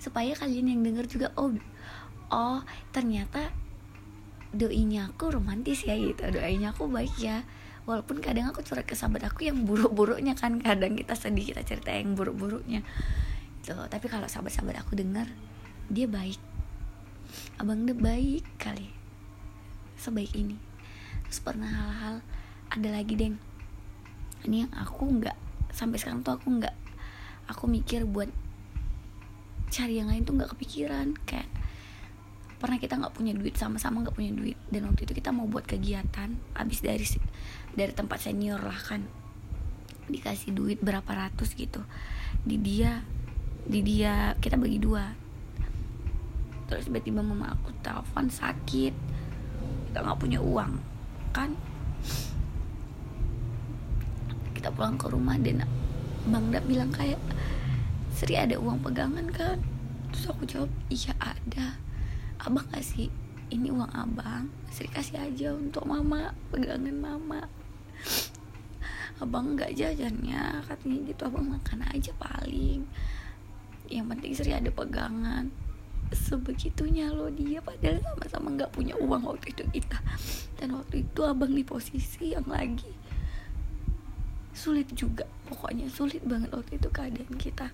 Supaya 0.00 0.32
kalian 0.32 0.72
yang 0.72 0.80
denger 0.80 1.04
juga 1.12 1.28
oh 1.36 1.52
oh 2.32 2.64
ternyata 2.88 3.52
doinya 4.56 5.12
aku 5.12 5.28
romantis 5.36 5.84
ya 5.84 5.92
gitu. 5.92 6.24
Doainya 6.32 6.72
aku 6.72 6.88
baik 6.88 7.12
ya. 7.20 7.44
Walaupun 7.84 8.24
kadang 8.24 8.48
aku 8.48 8.64
curhat 8.64 8.88
ke 8.88 8.96
sahabat 8.96 9.28
aku 9.28 9.44
yang 9.44 9.68
buruk-buruknya 9.68 10.32
kan. 10.32 10.56
Kadang 10.64 10.96
kita 10.96 11.12
sedih 11.12 11.52
kita 11.52 11.60
cerita 11.68 11.92
yang 11.92 12.16
buruk-buruknya. 12.16 12.80
Gitu. 13.60 13.76
Tapi 13.76 14.06
kalau 14.08 14.24
sahabat-sahabat 14.24 14.80
aku 14.80 14.96
dengar 14.96 15.28
dia 15.92 16.08
baik. 16.08 16.40
Abang 17.60 17.84
dia 17.84 17.92
baik 17.92 18.40
kali. 18.56 18.88
Sebaik 20.00 20.32
ini. 20.32 20.56
Terus 21.28 21.44
pernah 21.44 21.68
hal-hal 21.68 22.24
ada 22.72 22.88
lagi 22.88 23.12
deng. 23.12 23.36
Ini 24.48 24.64
yang 24.64 24.72
aku 24.72 25.04
nggak 25.04 25.36
sampai 25.76 26.00
sekarang 26.00 26.24
tuh 26.24 26.40
aku 26.40 26.48
nggak 26.56 26.72
aku 27.52 27.68
mikir 27.68 28.08
buat 28.08 28.32
cari 29.68 30.00
yang 30.00 30.08
lain 30.08 30.24
tuh 30.24 30.32
nggak 30.32 30.56
kepikiran. 30.56 31.12
Kayak 31.28 31.52
pernah 32.56 32.80
kita 32.80 32.96
nggak 32.96 33.12
punya 33.12 33.36
duit 33.36 33.60
sama-sama 33.60 34.00
nggak 34.00 34.16
punya 34.16 34.32
duit. 34.32 34.56
Dan 34.72 34.88
waktu 34.88 35.04
itu 35.04 35.12
kita 35.12 35.36
mau 35.36 35.44
buat 35.44 35.68
kegiatan 35.68 36.32
habis 36.56 36.80
dari 36.80 37.04
dari 37.76 37.92
tempat 37.92 38.24
senior 38.24 38.64
lah 38.64 38.80
kan. 38.80 39.04
Dikasih 40.08 40.56
duit 40.56 40.80
berapa 40.80 41.08
ratus 41.12 41.52
gitu. 41.52 41.84
Di 42.40 42.56
dia 42.56 43.04
di 43.68 43.84
dia 43.84 44.32
kita 44.40 44.56
bagi 44.56 44.80
dua. 44.80 45.12
Terus 46.72 46.88
tiba-tiba 46.88 47.20
mama 47.20 47.52
aku 47.52 47.68
telepon 47.84 48.32
sakit. 48.32 48.96
Kita 49.92 50.00
nggak 50.00 50.18
punya 50.24 50.40
uang 50.40 50.88
kan 51.36 51.52
kita 54.62 54.78
pulang 54.78 54.94
ke 54.94 55.10
rumah 55.10 55.34
dan 55.42 55.66
Bang 56.30 56.54
Dap 56.54 56.62
bilang 56.70 56.94
kayak 56.94 57.18
Sri 58.14 58.38
ada 58.38 58.54
uang 58.62 58.78
pegangan 58.86 59.26
kan? 59.34 59.58
Terus 60.14 60.30
aku 60.30 60.46
jawab 60.46 60.70
iya 60.86 61.10
ada. 61.18 61.82
Abang 62.38 62.70
kasih 62.70 63.10
ini 63.50 63.74
uang 63.74 63.90
abang 63.90 64.54
Sri 64.70 64.86
kasih 64.86 65.18
aja 65.18 65.50
untuk 65.50 65.82
mama 65.82 66.30
pegangan 66.54 66.94
mama. 66.94 67.50
Abang 69.18 69.58
nggak 69.58 69.74
jajannya 69.74 70.62
katanya 70.62 70.98
gitu 71.10 71.22
abang 71.26 71.58
makan 71.58 71.82
aja 71.90 72.14
paling. 72.14 72.86
Yang 73.90 74.06
penting 74.14 74.32
Sri 74.38 74.54
ada 74.54 74.70
pegangan. 74.70 75.50
Sebegitunya 76.14 77.10
loh 77.10 77.34
dia 77.34 77.58
padahal 77.58 77.98
sama-sama 77.98 78.62
nggak 78.62 78.70
punya 78.70 78.94
uang 78.94 79.26
waktu 79.26 79.58
itu 79.58 79.66
kita. 79.74 79.98
Dan 80.54 80.78
waktu 80.78 81.02
itu 81.02 81.20
abang 81.26 81.50
di 81.50 81.66
posisi 81.66 82.30
yang 82.30 82.46
lagi 82.46 83.01
sulit 84.52 84.88
juga. 84.92 85.24
Pokoknya 85.48 85.88
sulit 85.88 86.20
banget 86.24 86.52
waktu 86.52 86.76
itu 86.76 86.88
keadaan 86.92 87.34
kita. 87.36 87.72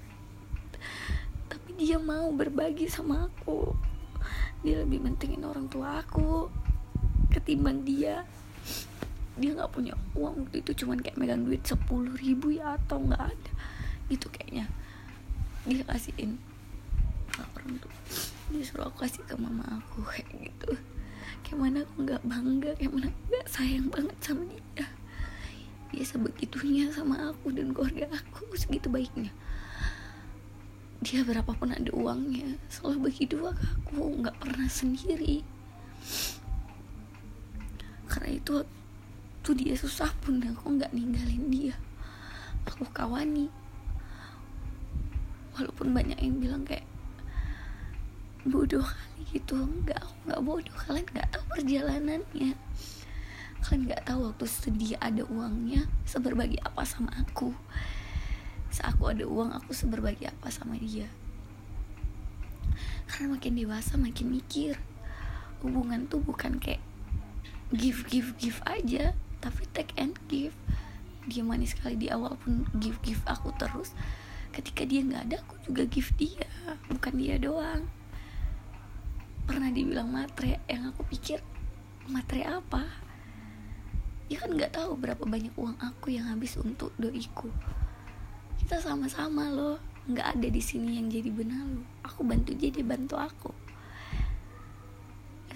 Tapi 1.50 1.70
dia 1.78 1.98
mau 1.98 2.30
berbagi 2.30 2.86
sama 2.86 3.26
aku. 3.26 3.74
Dia 4.62 4.82
lebih 4.82 5.02
pentingin 5.06 5.46
orang 5.46 5.70
tua 5.70 6.02
aku 6.02 6.50
ketimbang 7.30 7.82
dia. 7.86 8.26
Dia 9.38 9.54
nggak 9.54 9.70
punya 9.70 9.94
uang 10.18 10.50
waktu 10.50 10.66
itu 10.66 10.82
cuman 10.82 10.98
kayak 10.98 11.18
megang 11.18 11.46
duit 11.46 11.62
sepuluh 11.62 12.10
ribu 12.18 12.50
ya 12.50 12.74
atau 12.74 12.98
nggak 12.98 13.22
ada. 13.22 13.52
Itu 14.10 14.26
kayaknya 14.30 14.66
dia 15.68 15.84
kasihin 15.86 16.38
orang 17.38 17.78
tuh. 17.78 17.92
Dia 18.50 18.62
suruh 18.64 18.90
aku 18.90 19.06
kasih 19.06 19.22
ke 19.28 19.38
mama 19.38 19.62
aku 19.78 20.02
kayak 20.10 20.50
gitu. 20.50 20.74
Kayak 21.46 21.86
aku 21.86 21.94
nggak 22.02 22.22
bangga 22.26 22.70
kayak 22.74 22.92
nggak 22.98 23.46
sayang 23.46 23.86
banget 23.94 24.18
sama 24.18 24.42
dia 24.50 24.97
dia 26.08 26.16
sebegitunya 26.16 26.88
sama 26.88 27.20
aku 27.20 27.52
dan 27.52 27.76
keluarga 27.76 28.08
aku 28.08 28.56
segitu 28.56 28.88
baiknya. 28.88 29.28
Dia 31.04 31.20
berapapun 31.20 31.68
ada 31.68 31.92
uangnya 31.92 32.56
selalu 32.72 33.12
bagi 33.12 33.28
dua 33.28 33.52
ke 33.52 33.68
aku 33.92 34.24
nggak 34.24 34.40
pernah 34.40 34.64
sendiri. 34.72 35.44
Karena 38.08 38.40
itu 38.40 38.64
tuh 39.44 39.52
dia 39.52 39.76
susah 39.76 40.08
pun. 40.24 40.40
Aku 40.40 40.80
nggak 40.80 40.96
ninggalin 40.96 41.44
dia. 41.52 41.76
Aku 42.64 42.88
kawani. 42.88 43.52
Walaupun 45.60 45.92
banyak 45.92 46.16
yang 46.24 46.40
bilang 46.40 46.64
kayak 46.64 46.88
bodoh 48.48 48.80
kali 48.80 49.36
gitu. 49.36 49.60
Nggak 49.60 50.00
aku 50.00 50.14
nggak 50.24 50.40
bodoh. 50.40 50.76
Kalian 50.88 51.04
nggak 51.04 51.28
tahu 51.36 51.44
perjalanannya 51.52 52.56
kalian 53.68 53.84
nggak 53.84 54.08
tahu 54.08 54.32
waktu 54.32 54.48
sedih 54.48 54.96
ada 54.96 55.28
uangnya 55.28 55.84
seberbagi 56.08 56.56
apa 56.64 56.88
sama 56.88 57.12
aku. 57.20 57.52
Saat 58.72 58.96
aku 58.96 59.12
ada 59.12 59.28
uang 59.28 59.52
aku 59.52 59.76
seberbagi 59.76 60.24
apa 60.24 60.48
sama 60.48 60.80
dia. 60.80 61.04
Karena 63.04 63.36
makin 63.36 63.60
dewasa 63.60 64.00
makin 64.00 64.32
mikir. 64.32 64.80
Hubungan 65.60 66.08
tuh 66.08 66.24
bukan 66.24 66.56
kayak 66.56 66.80
give 67.68 68.08
give 68.08 68.32
give 68.40 68.64
aja 68.64 69.12
tapi 69.44 69.68
take 69.76 69.92
and 70.00 70.16
give. 70.32 70.56
Dia 71.28 71.44
manis 71.44 71.76
sekali 71.76 72.00
di 72.00 72.08
awal 72.08 72.40
pun 72.40 72.64
give 72.80 72.96
give 73.04 73.20
aku 73.28 73.52
terus. 73.60 73.92
Ketika 74.48 74.88
dia 74.88 75.04
nggak 75.04 75.28
ada 75.28 75.36
aku 75.44 75.60
juga 75.68 75.84
give 75.84 76.08
dia 76.16 76.48
bukan 76.88 77.20
dia 77.20 77.36
doang. 77.36 77.84
Pernah 79.44 79.68
dibilang 79.76 80.08
matre 80.08 80.56
yang 80.72 80.88
aku 80.88 81.04
pikir 81.04 81.44
matre 82.08 82.40
apa 82.48 83.07
dia 84.28 84.36
kan 84.36 84.52
nggak 84.52 84.76
tahu 84.76 84.92
berapa 85.00 85.24
banyak 85.24 85.56
uang 85.56 85.80
aku 85.80 86.12
yang 86.12 86.28
habis 86.28 86.60
untuk 86.60 86.92
doiku. 87.00 87.48
Kita 88.60 88.76
sama-sama 88.76 89.48
loh 89.48 89.80
nggak 90.04 90.36
ada 90.36 90.48
di 90.52 90.60
sini 90.60 91.00
yang 91.00 91.08
jadi 91.08 91.32
benalu 91.32 91.80
aku 92.04 92.24
bantu 92.28 92.52
dia 92.52 92.68
dia 92.68 92.84
bantu 92.84 93.16
aku. 93.16 93.52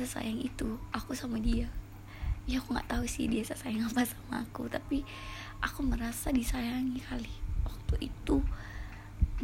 Sayang 0.03 0.41
itu 0.41 0.81
aku 0.89 1.13
sama 1.13 1.37
dia. 1.37 1.69
Ya 2.49 2.65
aku 2.65 2.73
nggak 2.73 2.89
tahu 2.89 3.05
sih 3.05 3.29
dia 3.29 3.45
sayang 3.45 3.87
apa 3.87 4.09
sama 4.09 4.41
aku 4.41 4.67
tapi 4.73 5.05
aku 5.61 5.85
merasa 5.85 6.33
disayangi 6.33 6.97
kali. 7.05 7.33
Waktu 7.69 8.09
itu 8.09 8.41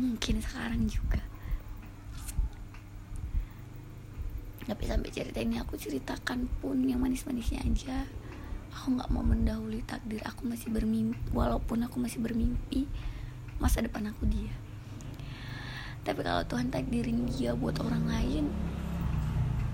mungkin 0.01 0.41
sekarang 0.41 0.89
juga. 0.89 1.21
Tapi 4.65 4.85
sampai 4.89 5.09
cerita 5.13 5.39
ini 5.45 5.61
aku 5.61 5.77
ceritakan 5.77 6.49
pun 6.65 6.81
yang 6.85 7.01
manis-manisnya 7.01 7.65
aja 7.65 8.09
aku 8.79 8.95
nggak 8.95 9.11
mau 9.11 9.27
mendahului 9.27 9.83
takdir. 9.83 10.23
Aku 10.23 10.47
masih 10.47 10.71
bermimpi 10.71 11.19
walaupun 11.35 11.83
aku 11.83 11.99
masih 11.99 12.23
bermimpi 12.23 12.87
masa 13.59 13.83
depan 13.83 14.07
aku 14.07 14.23
dia. 14.31 14.55
Tapi 16.07 16.23
kalau 16.23 16.47
Tuhan 16.47 16.71
takdirin 16.71 17.27
dia 17.27 17.59
buat 17.59 17.75
orang 17.83 18.07
lain 18.07 18.47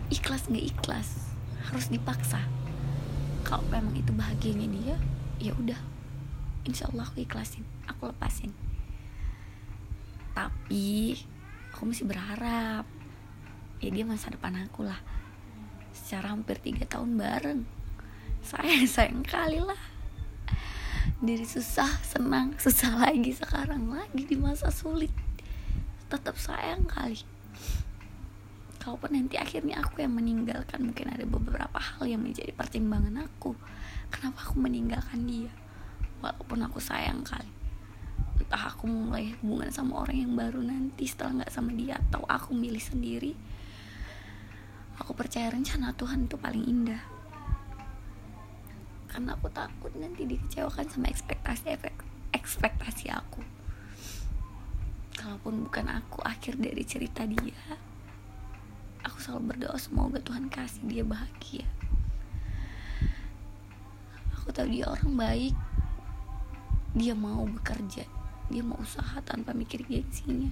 ikhlas 0.09 0.49
nggak 0.49 0.65
ikhlas? 0.73 1.37
Harus 1.69 1.93
dipaksa. 1.93 2.41
Kalau 3.45 3.61
memang 3.69 3.93
itu 3.93 4.17
bahagianya 4.17 4.69
dia 4.73 4.97
ya 5.37 5.53
udah. 5.53 5.81
Insya 6.65 6.89
Allah 6.89 7.05
aku 7.05 7.21
ikhlasin 7.21 7.69
aku 7.85 8.09
lepasin. 8.09 8.57
Tapi 10.33 11.13
aku 11.77 11.93
masih 11.93 12.09
berharap. 12.09 12.89
Ya 13.85 13.93
dia 13.93 14.09
masa 14.09 14.33
depan 14.33 14.57
aku 14.65 14.89
lah. 14.89 14.97
Secara 15.93 16.33
hampir 16.33 16.57
tiga 16.57 16.89
tahun 16.89 17.21
bareng 17.21 17.74
sayang 18.45 18.85
sayang 18.85 19.25
kali 19.25 19.57
lah. 19.57 19.81
Dari 21.25 21.49
susah 21.49 21.89
senang 22.05 22.53
susah 22.61 23.01
lagi 23.01 23.33
sekarang 23.33 23.89
lagi 23.89 24.29
di 24.29 24.37
masa 24.37 24.69
sulit. 24.69 25.09
Tetap 26.13 26.37
sayang 26.37 26.85
kali. 26.85 27.25
Kalaupun 28.85 29.17
nanti 29.17 29.41
akhirnya 29.41 29.81
aku 29.81 30.05
yang 30.05 30.13
meninggalkan. 30.13 30.85
Mungkin 30.85 31.09
ada 31.09 31.25
beberapa 31.25 31.81
hal 31.81 32.05
yang 32.05 32.21
menjadi 32.21 32.53
pertimbangan 32.53 33.25
aku. 33.25 33.57
Kenapa 34.13 34.45
aku 34.45 34.61
meninggalkan 34.61 35.25
dia? 35.25 35.49
Walaupun 36.21 36.69
aku 36.69 36.85
sayang 36.85 37.25
kali. 37.25 37.49
Entah 38.37 38.77
aku 38.77 38.85
mulai 38.85 39.33
hubungan 39.41 39.73
sama 39.73 40.05
orang 40.05 40.21
yang 40.21 40.37
baru 40.37 40.61
nanti 40.61 41.09
setelah 41.09 41.41
nggak 41.41 41.53
sama 41.57 41.73
dia 41.73 41.97
atau 41.97 42.21
aku 42.29 42.53
milih 42.53 42.83
sendiri. 42.83 43.33
Aku 45.01 45.17
percaya 45.17 45.49
rencana 45.49 45.97
Tuhan 45.97 46.29
itu 46.29 46.37
paling 46.37 46.69
indah 46.69 47.14
karena 49.15 49.39
aku 49.39 49.47
takut 49.55 49.95
nanti 49.95 50.27
dikecewakan 50.27 50.91
sama 50.91 51.07
ekspektasi 51.07 51.79
ekspektasi 52.35 53.15
aku. 53.15 53.47
Kalaupun 55.15 55.71
bukan 55.71 55.87
aku 55.87 56.19
akhir 56.27 56.59
dari 56.59 56.83
cerita 56.83 57.23
dia 57.23 57.79
aku 59.07 59.23
selalu 59.23 59.55
berdoa 59.55 59.79
semoga 59.79 60.19
Tuhan 60.19 60.51
kasih 60.51 60.83
dia 60.91 61.07
bahagia. 61.07 61.63
Aku 64.35 64.51
tahu 64.51 64.67
dia 64.67 64.91
orang 64.91 65.15
baik. 65.15 65.55
Dia 66.99 67.15
mau 67.15 67.47
bekerja 67.47 68.03
dia 68.51 68.61
mau 68.61 68.77
usaha 68.83 69.23
tanpa 69.23 69.55
mikir 69.55 69.87
gengsinya. 69.87 70.51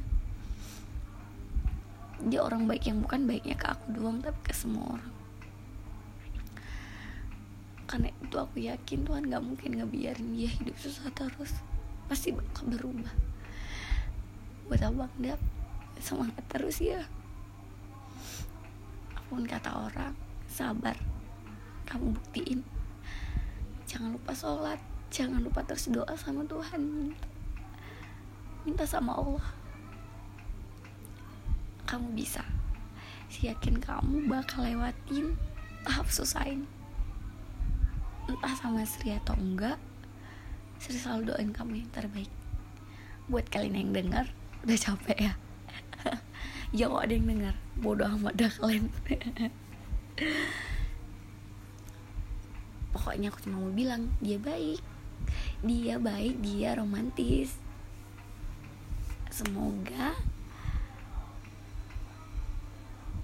Dia 2.23 2.47
orang 2.47 2.71
baik 2.71 2.87
yang 2.87 3.03
bukan 3.03 3.27
baiknya 3.27 3.59
ke 3.59 3.67
aku 3.67 3.91
doang 3.99 4.23
tapi 4.23 4.39
ke 4.47 4.55
semua 4.55 4.95
orang 4.95 5.22
karena 7.93 8.09
itu 8.09 8.37
aku 8.41 8.57
yakin 8.57 9.05
Tuhan 9.05 9.29
gak 9.29 9.45
mungkin 9.45 9.77
ngebiarin 9.77 10.33
dia 10.33 10.49
hidup 10.49 10.73
susah 10.81 11.13
terus. 11.13 11.61
Pasti 12.09 12.33
bakal 12.33 12.73
berubah. 12.73 13.13
Buat 14.65 14.89
abang 14.89 15.13
dap 15.21 15.37
semangat 16.01 16.41
terus 16.49 16.81
ya. 16.81 17.05
Apa 19.13 19.29
pun 19.29 19.45
kata 19.45 19.93
orang 19.93 20.17
sabar. 20.49 20.97
Kamu 21.85 22.17
buktiin. 22.17 22.65
Jangan 23.85 24.17
lupa 24.17 24.33
sholat. 24.33 24.81
Jangan 25.13 25.45
lupa 25.45 25.61
terus 25.61 25.93
doa 25.93 26.17
sama 26.17 26.49
Tuhan. 26.49 26.81
Minta 26.81 27.29
minta 28.65 28.85
sama 28.89 29.21
Allah. 29.21 29.53
Kamu 31.85 32.17
bisa. 32.17 32.41
Yakin 33.45 33.85
kamu 33.85 34.33
bakal 34.33 34.65
lewatin 34.65 35.37
tahap 35.85 36.09
susah 36.09 36.49
ini 36.49 36.82
entah 38.31 38.55
sama 38.59 38.87
Sri 38.87 39.15
atau 39.15 39.35
enggak 39.39 39.79
Sri 40.83 40.99
selalu 40.99 41.31
doain 41.31 41.55
kamu 41.55 41.87
yang 41.87 41.91
terbaik. 41.95 42.31
Buat 43.31 43.47
kalian 43.55 43.79
yang 43.79 43.95
dengar 43.95 44.27
udah 44.67 44.79
capek 44.79 45.31
ya? 45.31 45.35
Ya 46.73 46.89
kok 46.89 47.05
ada 47.05 47.13
yang 47.13 47.29
dengar 47.29 47.53
bodoh 47.77 48.09
amat 48.17 48.33
dah 48.33 48.49
kalian. 48.49 48.89
Pokoknya 52.97 53.29
aku 53.29 53.45
cuma 53.45 53.61
mau 53.61 53.69
bilang 53.69 54.09
dia 54.25 54.41
baik. 54.41 54.81
Dia 55.61 56.01
baik 56.01 56.41
dia 56.41 56.73
romantis. 56.73 57.61
Semoga 59.29 60.17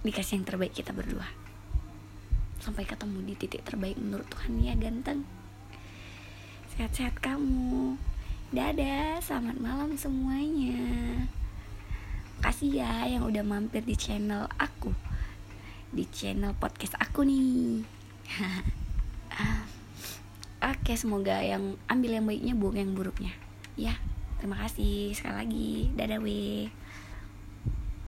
dikasih 0.05 0.41
yang 0.41 0.47
terbaik 0.47 0.77
kita 0.77 0.93
berdua 0.93 1.48
sampai 2.59 2.87
ketemu 2.87 3.19
di 3.27 3.35
titik 3.39 3.63
terbaik 3.63 3.99
menurut 3.99 4.27
Tuhan 4.31 4.63
ya 4.63 4.75
ganteng 4.79 5.27
sehat-sehat 6.75 7.19
kamu 7.19 7.99
Dadah, 8.49 9.21
selamat 9.21 9.61
malam 9.61 9.93
semuanya. 10.01 10.81
Kasih 12.41 12.81
ya 12.81 13.05
yang 13.05 13.29
udah 13.29 13.45
mampir 13.45 13.85
di 13.85 13.93
channel 13.93 14.49
aku. 14.57 14.97
Di 15.93 16.09
channel 16.09 16.57
podcast 16.57 16.97
aku 16.97 17.29
nih. 17.29 17.85
Oke, 20.73 20.97
semoga 20.97 21.45
yang 21.45 21.77
ambil 21.93 22.17
yang 22.17 22.25
baiknya, 22.25 22.57
buang 22.57 22.81
yang 22.81 22.97
buruknya. 22.97 23.37
Ya, 23.77 24.01
terima 24.41 24.57
kasih 24.65 25.13
sekali 25.13 25.37
lagi. 25.45 25.73
Dadah, 25.93 26.25
weh. 26.25 26.73